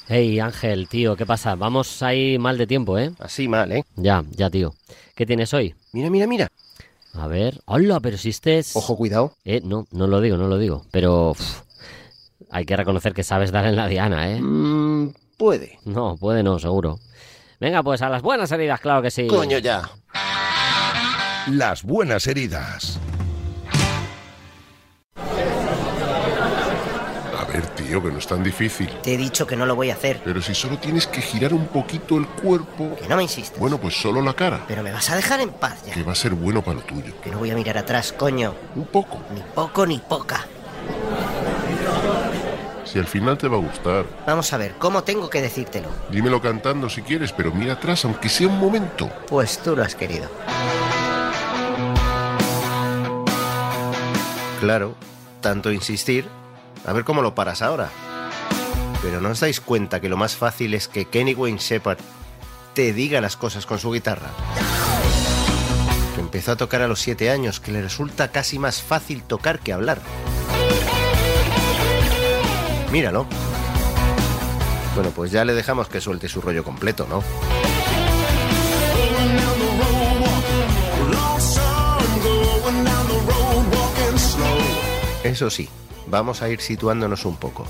Hey 0.08 0.40
Ángel, 0.40 0.88
tío, 0.88 1.16
¿qué 1.16 1.26
pasa? 1.26 1.54
Vamos 1.54 2.02
ahí 2.02 2.38
mal 2.38 2.56
de 2.56 2.66
tiempo, 2.66 2.96
¿eh? 2.98 3.12
Así 3.18 3.46
mal, 3.46 3.70
¿eh? 3.72 3.84
Ya, 3.96 4.24
ya, 4.30 4.48
tío. 4.48 4.72
¿Qué 5.14 5.26
tienes 5.26 5.52
hoy? 5.52 5.74
Mira, 5.92 6.08
mira, 6.08 6.26
mira. 6.26 6.48
A 7.12 7.26
ver. 7.26 7.60
¡Hola! 7.66 8.00
Pero 8.00 8.16
si 8.16 8.30
estés... 8.30 8.74
Ojo, 8.74 8.96
cuidado. 8.96 9.34
Eh, 9.44 9.60
no, 9.62 9.86
no 9.90 10.06
lo 10.06 10.22
digo, 10.22 10.38
no 10.38 10.48
lo 10.48 10.56
digo. 10.56 10.86
Pero... 10.92 11.32
uf, 11.32 11.60
hay 12.50 12.64
que 12.64 12.76
reconocer 12.76 13.12
que 13.12 13.22
sabes 13.22 13.52
dar 13.52 13.66
en 13.66 13.76
la 13.76 13.86
diana, 13.86 14.30
¿eh? 14.32 14.40
Mm, 14.40 15.12
puede. 15.36 15.78
No, 15.84 16.16
puede 16.16 16.42
no, 16.42 16.58
seguro. 16.58 16.98
Venga, 17.60 17.82
pues 17.82 18.02
a 18.02 18.08
las 18.08 18.22
buenas 18.22 18.50
heridas, 18.52 18.80
claro 18.80 19.02
que 19.02 19.10
sí. 19.10 19.26
Coño 19.26 19.58
ya. 19.58 19.82
Las 21.48 21.82
buenas 21.82 22.26
heridas. 22.26 22.98
A 27.38 27.44
ver, 27.48 27.66
tío, 27.68 28.02
que 28.02 28.10
no 28.10 28.18
es 28.18 28.26
tan 28.26 28.42
difícil. 28.42 28.90
Te 29.02 29.14
he 29.14 29.16
dicho 29.16 29.46
que 29.46 29.56
no 29.56 29.64
lo 29.64 29.76
voy 29.76 29.90
a 29.90 29.94
hacer. 29.94 30.20
Pero 30.24 30.42
si 30.42 30.54
solo 30.54 30.78
tienes 30.78 31.06
que 31.06 31.22
girar 31.22 31.54
un 31.54 31.68
poquito 31.68 32.18
el 32.18 32.26
cuerpo... 32.26 32.96
Que 33.00 33.08
no 33.08 33.16
me 33.16 33.22
insistes. 33.22 33.58
Bueno, 33.58 33.78
pues 33.78 33.94
solo 33.98 34.20
la 34.20 34.34
cara. 34.34 34.64
Pero 34.68 34.82
me 34.82 34.92
vas 34.92 35.08
a 35.10 35.16
dejar 35.16 35.40
en 35.40 35.50
paz 35.50 35.84
ya. 35.86 35.94
Que 35.94 36.02
va 36.02 36.12
a 36.12 36.16
ser 36.16 36.34
bueno 36.34 36.62
para 36.62 36.80
lo 36.80 36.82
tuyo. 36.84 37.18
Que 37.22 37.30
no 37.30 37.38
voy 37.38 37.50
a 37.50 37.54
mirar 37.54 37.78
atrás, 37.78 38.12
coño. 38.12 38.54
Un 38.74 38.86
poco. 38.86 39.18
Ni 39.32 39.40
poco 39.54 39.86
ni 39.86 39.98
poca. 39.98 40.46
Si 42.86 42.98
al 42.98 43.06
final 43.06 43.36
te 43.36 43.48
va 43.48 43.56
a 43.56 43.60
gustar. 43.60 44.06
Vamos 44.26 44.52
a 44.52 44.56
ver, 44.56 44.76
¿cómo 44.78 45.02
tengo 45.02 45.28
que 45.28 45.42
decírtelo? 45.42 45.88
Dímelo 46.10 46.40
cantando 46.40 46.88
si 46.88 47.02
quieres, 47.02 47.32
pero 47.32 47.52
mira 47.52 47.74
atrás, 47.74 48.04
aunque 48.04 48.28
sea 48.28 48.46
un 48.46 48.58
momento. 48.58 49.10
Pues 49.28 49.58
tú 49.58 49.74
lo 49.74 49.82
has 49.82 49.94
querido. 49.94 50.28
Claro, 54.60 54.94
tanto 55.40 55.72
insistir. 55.72 56.28
A 56.86 56.92
ver 56.92 57.04
cómo 57.04 57.22
lo 57.22 57.34
paras 57.34 57.60
ahora. 57.60 57.90
Pero 59.02 59.20
¿no 59.20 59.30
os 59.30 59.40
dais 59.40 59.60
cuenta 59.60 60.00
que 60.00 60.08
lo 60.08 60.16
más 60.16 60.36
fácil 60.36 60.74
es 60.74 60.88
que 60.88 61.04
Kenny 61.04 61.34
Wayne 61.34 61.58
Shepherd 61.58 61.98
te 62.74 62.92
diga 62.92 63.20
las 63.20 63.36
cosas 63.36 63.66
con 63.66 63.78
su 63.78 63.90
guitarra? 63.92 64.30
Que 66.14 66.20
empezó 66.20 66.52
a 66.52 66.56
tocar 66.56 66.82
a 66.82 66.88
los 66.88 67.00
7 67.00 67.30
años, 67.30 67.60
que 67.60 67.72
le 67.72 67.82
resulta 67.82 68.30
casi 68.30 68.58
más 68.58 68.80
fácil 68.80 69.22
tocar 69.22 69.58
que 69.58 69.72
hablar. 69.72 69.98
Míralo. 72.96 73.26
Bueno, 74.94 75.10
pues 75.10 75.30
ya 75.30 75.44
le 75.44 75.52
dejamos 75.52 75.86
que 75.86 76.00
suelte 76.00 76.30
su 76.30 76.40
rollo 76.40 76.64
completo, 76.64 77.06
¿no? 77.06 77.22
Eso 85.22 85.50
sí, 85.50 85.68
vamos 86.06 86.40
a 86.40 86.48
ir 86.48 86.62
situándonos 86.62 87.26
un 87.26 87.36
poco. 87.36 87.66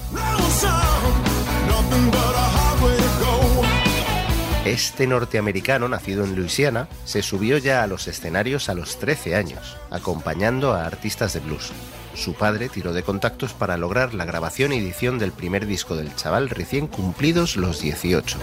Este 4.65 5.09
norteamericano, 5.09 5.89
nacido 5.89 6.23
en 6.23 6.37
Luisiana, 6.37 6.87
se 7.05 7.23
subió 7.23 7.59
ya 7.59 7.83
a 7.83 7.89
los 7.89 8.07
escenarios 8.07 8.69
a 8.69 8.75
los 8.75 9.01
13 9.01 9.35
años, 9.35 9.77
acompañando 9.91 10.73
a 10.73 10.87
artistas 10.87 11.33
de 11.33 11.41
blues. 11.41 11.73
Su 12.17 12.35
padre 12.35 12.69
tiró 12.69 12.93
de 12.93 13.03
contactos 13.03 13.53
para 13.53 13.77
lograr 13.77 14.15
la 14.15 14.25
grabación 14.25 14.73
y 14.73 14.79
edición 14.79 15.19
del 15.19 15.33
primer 15.33 15.67
disco 15.67 15.97
del 15.97 16.15
chaval 16.17 16.49
recién 16.49 16.87
cumplidos 16.87 17.57
los 17.57 17.81
18. 17.81 18.39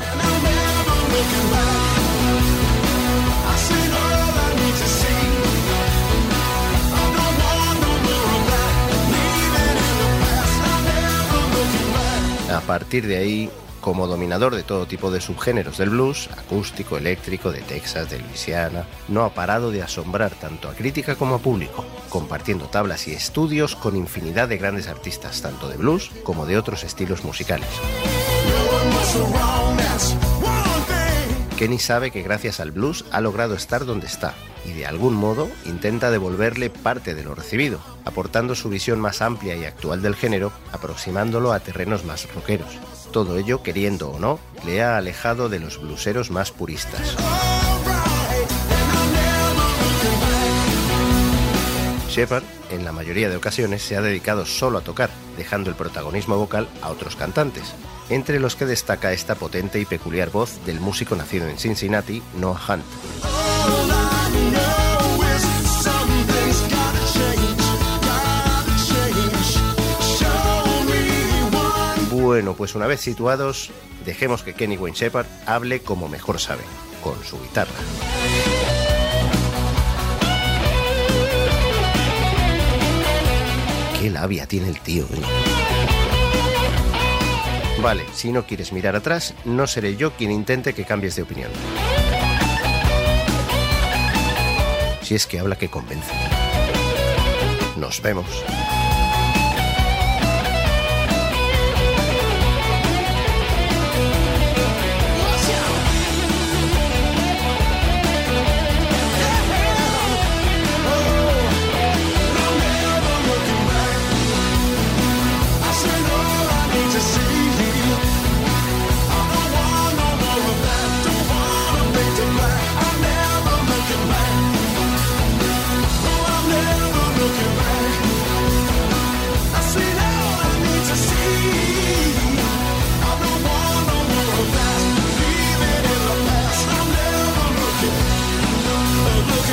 A 12.52 12.62
partir 12.62 13.08
de 13.08 13.18
ahí, 13.18 13.50
como 13.84 14.08
dominador 14.08 14.56
de 14.56 14.64
todo 14.64 14.88
tipo 14.88 15.12
de 15.12 15.20
subgéneros 15.20 15.78
del 15.78 15.90
blues, 15.90 16.30
acústico, 16.38 16.96
eléctrico, 16.98 17.52
de 17.52 17.60
Texas, 17.60 18.10
de 18.10 18.18
Luisiana, 18.20 18.86
no 19.10 19.26
ha 19.26 19.34
parado 19.34 19.72
de 19.72 19.84
asombrar 19.84 20.32
tanto 20.32 20.70
a 20.70 20.74
crítica 20.74 21.16
como 21.16 21.36
a 21.36 21.40
público, 21.40 21.84
compartiendo 22.08 22.68
tablas 22.68 23.10
y 23.10 23.12
estudios 23.12 23.76
con 23.76 23.98
infinidad 23.98 24.48
de 24.48 24.58
grandes 24.58 24.88
artistas, 24.88 25.42
tanto 25.42 25.68
de 25.68 25.76
blues 25.76 26.12
como 26.24 26.46
de 26.46 26.58
otros 26.58 26.86
estilos 26.86 27.26
musicales. 27.26 27.68
Kenny 31.58 31.78
sabe 31.78 32.10
que 32.10 32.24
gracias 32.24 32.62
al 32.62 32.72
blues 32.72 33.04
ha 33.12 33.20
logrado 33.20 33.54
estar 33.54 33.86
donde 33.86 34.08
está 34.08 34.34
y 34.66 34.72
de 34.72 34.86
algún 34.86 35.14
modo 35.14 35.50
intenta 35.66 36.10
devolverle 36.10 36.70
parte 36.70 37.16
de 37.16 37.24
lo 37.24 37.36
recibido, 37.36 37.82
aportando 38.06 38.56
su 38.56 38.70
visión 38.70 39.02
más 39.02 39.22
amplia 39.22 39.58
y 39.58 39.66
actual 39.66 40.02
del 40.02 40.16
género, 40.16 40.54
aproximándolo 40.72 41.52
a 41.52 41.60
terrenos 41.60 42.06
más 42.06 42.34
rockeros. 42.34 42.80
Todo 43.14 43.38
ello, 43.38 43.62
queriendo 43.62 44.10
o 44.10 44.20
no, 44.20 44.40
le 44.66 44.82
ha 44.82 44.98
alejado 44.98 45.48
de 45.48 45.60
los 45.60 45.80
bluseros 45.80 46.32
más 46.32 46.52
puristas. 46.52 47.16
Shepard, 52.10 52.44
en 52.72 52.84
la 52.84 52.92
mayoría 52.92 53.30
de 53.30 53.36
ocasiones, 53.36 53.84
se 53.84 53.96
ha 53.96 54.02
dedicado 54.02 54.48
solo 54.48 54.80
a 54.80 54.82
tocar, 54.82 55.12
dejando 55.38 55.70
el 55.70 55.76
protagonismo 55.76 56.38
vocal 56.38 56.68
a 56.82 56.90
otros 56.90 57.16
cantantes, 57.16 57.76
entre 58.10 58.40
los 58.40 58.56
que 58.56 58.66
destaca 58.66 59.14
esta 59.14 59.36
potente 59.36 59.80
y 59.80 59.86
peculiar 59.86 60.32
voz 60.32 60.66
del 60.66 60.80
músico 60.80 61.16
nacido 61.16 61.48
en 61.48 61.60
Cincinnati, 61.60 62.24
Noah 62.40 62.60
Hunt. 62.68 64.03
Bueno, 72.34 72.56
pues 72.56 72.74
una 72.74 72.88
vez 72.88 73.00
situados, 73.00 73.70
dejemos 74.06 74.42
que 74.42 74.56
Kenny 74.56 74.76
Wayne 74.76 74.98
Shepherd 74.98 75.28
hable 75.46 75.82
como 75.82 76.10
mejor 76.10 76.40
sabe, 76.40 76.64
con 77.04 77.14
su 77.24 77.40
guitarra. 77.40 77.70
Qué 84.02 84.10
labia 84.10 84.48
tiene 84.48 84.70
el 84.70 84.80
tío. 84.80 85.04
¿eh? 85.04 85.22
Vale, 87.84 88.04
si 88.16 88.32
no 88.32 88.48
quieres 88.48 88.74
mirar 88.74 88.96
atrás, 88.96 89.36
no 89.46 89.68
seré 89.68 89.96
yo 89.96 90.14
quien 90.14 90.32
intente 90.32 90.74
que 90.74 90.86
cambies 90.86 91.16
de 91.16 91.22
opinión. 91.22 91.52
Si 95.04 95.14
es 95.14 95.28
que 95.28 95.38
habla 95.38 95.56
que 95.56 95.70
convence. 95.70 96.12
Nos 97.78 98.02
vemos. 98.02 98.26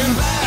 Imagine. 0.00 0.39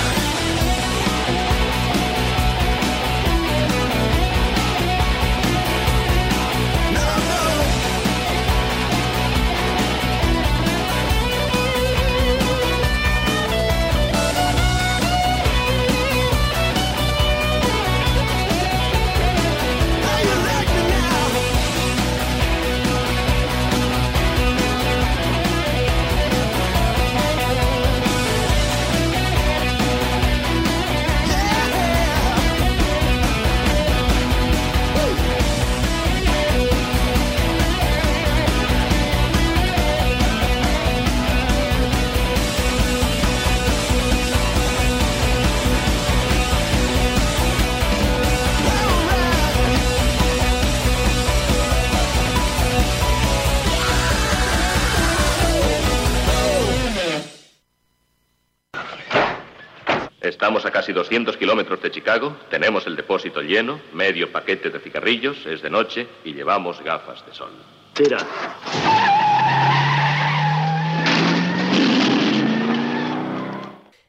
Casi 60.84 60.92
200 60.92 61.38
kilómetros 61.38 61.82
de 61.82 61.92
Chicago, 61.92 62.36
tenemos 62.50 62.86
el 62.88 62.98
depósito 62.98 63.42
lleno, 63.42 63.80
medio 63.94 64.34
paquete 64.34 64.70
de 64.70 64.82
cigarrillos, 64.82 65.46
es 65.46 65.62
de 65.62 65.70
noche 65.70 66.10
y 66.26 66.34
llevamos 66.34 66.84
gafas 66.84 67.26
de 67.26 67.34
sol. 67.34 67.52
Tira. 67.94 68.18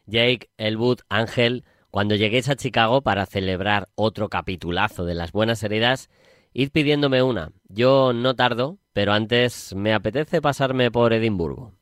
Jake, 0.07 0.51
Elwood, 0.57 0.99
Ángel, 1.09 1.63
cuando 1.93 2.17
lleguéis 2.17 2.49
a 2.49 2.57
Chicago 2.57 3.03
para 3.03 3.25
celebrar 3.27 3.89
otro 3.95 4.29
capitulazo 4.29 5.05
de 5.05 5.15
las 5.15 5.31
buenas 5.31 5.63
heridas, 5.63 6.11
id 6.55 6.71
pidiéndome 6.73 7.23
una. 7.23 7.53
Yo 7.69 8.13
no 8.13 8.35
tardo, 8.35 8.79
pero 8.93 9.13
antes 9.13 9.77
me 9.77 9.95
apetece 9.95 10.43
pasarme 10.43 10.91
por 10.91 11.13
Edimburgo. 11.13 11.73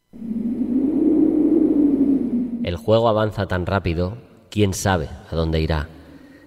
El 2.63 2.77
juego 2.77 3.09
avanza 3.09 3.47
tan 3.47 3.65
rápido, 3.65 4.19
quién 4.53 4.75
sabe 4.75 5.09
a 5.31 5.35
dónde 5.35 5.61
irá. 5.61 5.89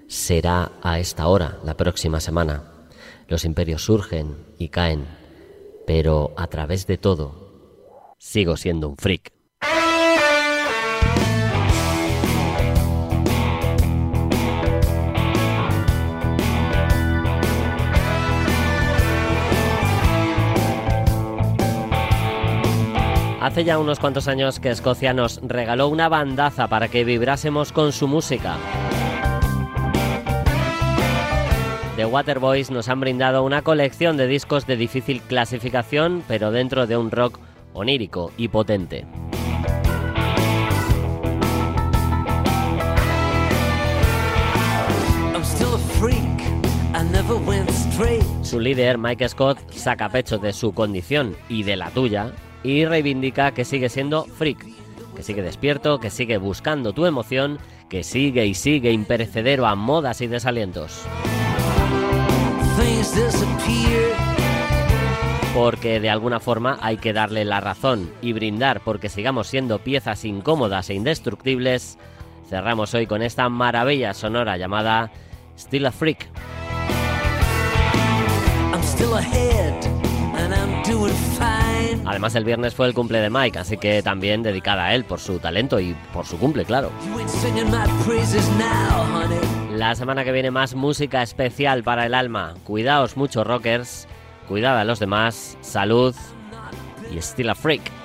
Será 0.08 0.72
a 0.84 1.00
esta 1.00 1.28
hora, 1.28 1.58
la 1.64 1.76
próxima 1.76 2.20
semana. 2.20 2.64
Los 3.28 3.44
imperios 3.46 3.84
surgen 3.84 4.46
y 4.60 4.70
caen, 4.70 5.08
pero 5.88 6.32
a 6.38 6.46
través 6.46 6.86
de 6.86 7.00
todo, 7.00 8.14
sigo 8.20 8.58
siendo 8.58 8.88
un 8.90 8.98
freak. 8.98 9.35
Hace 23.56 23.64
ya 23.64 23.80
unos 23.80 24.02
cuantos 24.02 24.28
años 24.28 24.60
que 24.60 24.70
Escocia 24.70 25.14
nos 25.14 25.40
regaló 25.42 25.88
una 25.88 26.10
bandaza 26.10 26.68
para 26.68 26.90
que 26.90 27.06
vibrásemos 27.06 27.72
con 27.72 27.94
su 27.94 28.06
música. 28.06 28.58
The 31.96 32.06
Waterboys 32.06 32.70
nos 32.70 32.90
han 32.90 33.00
brindado 33.00 33.44
una 33.44 33.62
colección 33.62 34.18
de 34.18 34.28
discos 34.28 34.68
de 34.68 34.76
difícil 34.76 35.22
clasificación, 35.22 36.22
pero 36.28 36.52
dentro 36.52 36.86
de 36.86 36.98
un 36.98 37.12
rock 37.12 37.40
onírico 37.72 38.34
y 38.36 38.50
potente. 38.50 39.06
Su 48.42 48.60
líder, 48.60 48.98
Mike 48.98 49.30
Scott, 49.30 49.72
saca 49.72 50.10
pecho 50.10 50.40
de 50.40 50.52
su 50.52 50.74
condición 50.74 51.38
y 51.48 51.64
de 51.64 51.78
la 51.78 51.90
tuya 51.92 52.34
y 52.66 52.84
reivindica 52.84 53.52
que 53.52 53.64
sigue 53.64 53.90
siendo 53.90 54.26
freak, 54.26 54.66
que 55.16 55.22
sigue 55.22 55.44
despierto, 55.44 56.00
que 56.00 56.10
sigue 56.10 56.38
buscando 56.38 56.94
tu 56.94 57.06
emoción, 57.06 57.60
que 57.90 58.04
sigue 58.04 58.48
y 58.48 58.56
sigue 58.56 58.92
imperecedero 58.92 59.68
a 59.68 59.76
modas 59.76 60.22
y 60.22 60.28
desalientos. 60.28 61.06
Porque 65.54 66.00
de 66.00 66.10
alguna 66.10 66.40
forma 66.40 66.80
hay 66.82 66.98
que 66.98 67.14
darle 67.14 67.46
la 67.46 67.62
razón 67.62 68.12
y 68.22 68.34
brindar 68.34 68.82
porque 68.82 69.10
sigamos 69.10 69.48
siendo 69.48 69.80
piezas 69.80 70.26
incómodas 70.26 70.90
e 70.90 70.96
indestructibles. 70.96 72.00
Cerramos 72.50 72.96
hoy 72.96 73.06
con 73.06 73.22
esta 73.22 73.48
maravilla 73.48 74.16
sonora 74.16 74.58
llamada 74.58 75.12
Still 75.58 75.86
a 75.86 75.92
Freak. 75.92 76.28
I'm 78.74 78.82
still 78.82 79.14
ahead. 79.14 79.95
Además 82.06 82.36
el 82.36 82.44
viernes 82.44 82.76
fue 82.76 82.88
el 82.88 82.94
cumple 82.94 83.20
de 83.20 83.30
Mike, 83.30 83.58
así 83.58 83.78
que 83.78 84.04
también 84.04 84.44
dedicada 84.44 84.86
a 84.86 84.96
él 84.96 85.04
por 85.04 85.20
su 85.20 85.40
talento 85.40 85.80
y 85.80 85.96
por 86.14 86.26
su 86.26 86.38
cumple, 86.38 86.64
claro. 86.66 86.92
La 89.76 89.96
semana 89.96 90.24
que 90.24 90.32
viene 90.32 90.52
más 90.52 90.76
música 90.76 91.24
especial 91.24 91.84
para 91.84 92.06
el 92.06 92.14
alma. 92.14 92.54
Cuidaos 92.64 93.18
mucho, 93.18 93.44
rockers. 93.44 94.08
Cuidad 94.48 94.80
a 94.80 94.84
los 94.86 95.00
demás. 95.00 95.58
Salud. 95.62 96.16
Y 97.12 97.18
still 97.18 97.50
a 97.50 97.56
freak. 97.56 98.05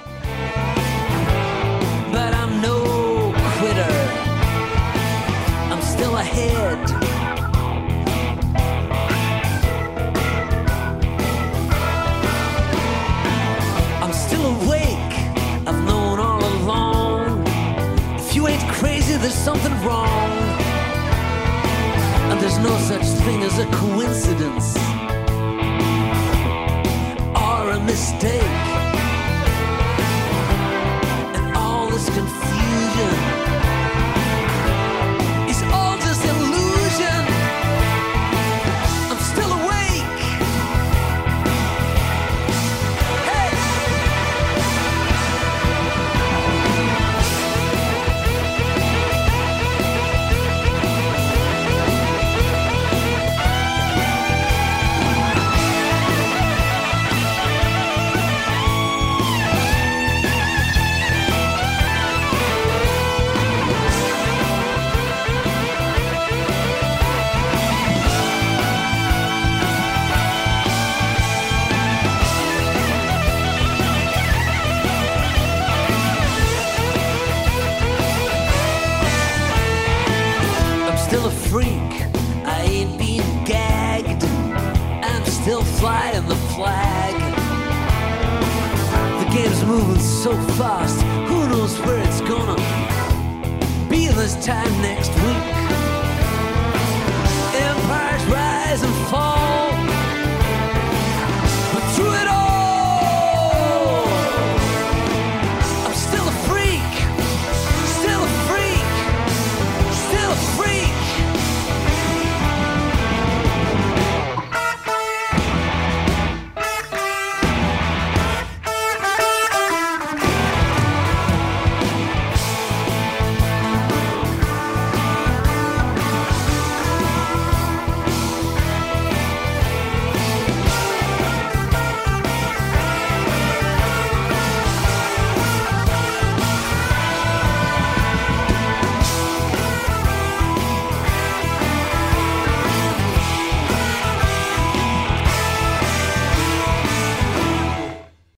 No 22.63 22.77
such 22.79 23.07
thing 23.25 23.43
as 23.43 23.59
a 23.59 23.67
coincidence 23.67 24.77
or 27.35 27.71
a 27.71 27.81
mistake. 27.85 28.43
And 31.37 31.57
all 31.57 31.89
this 31.89 32.07
confusion 32.11 32.49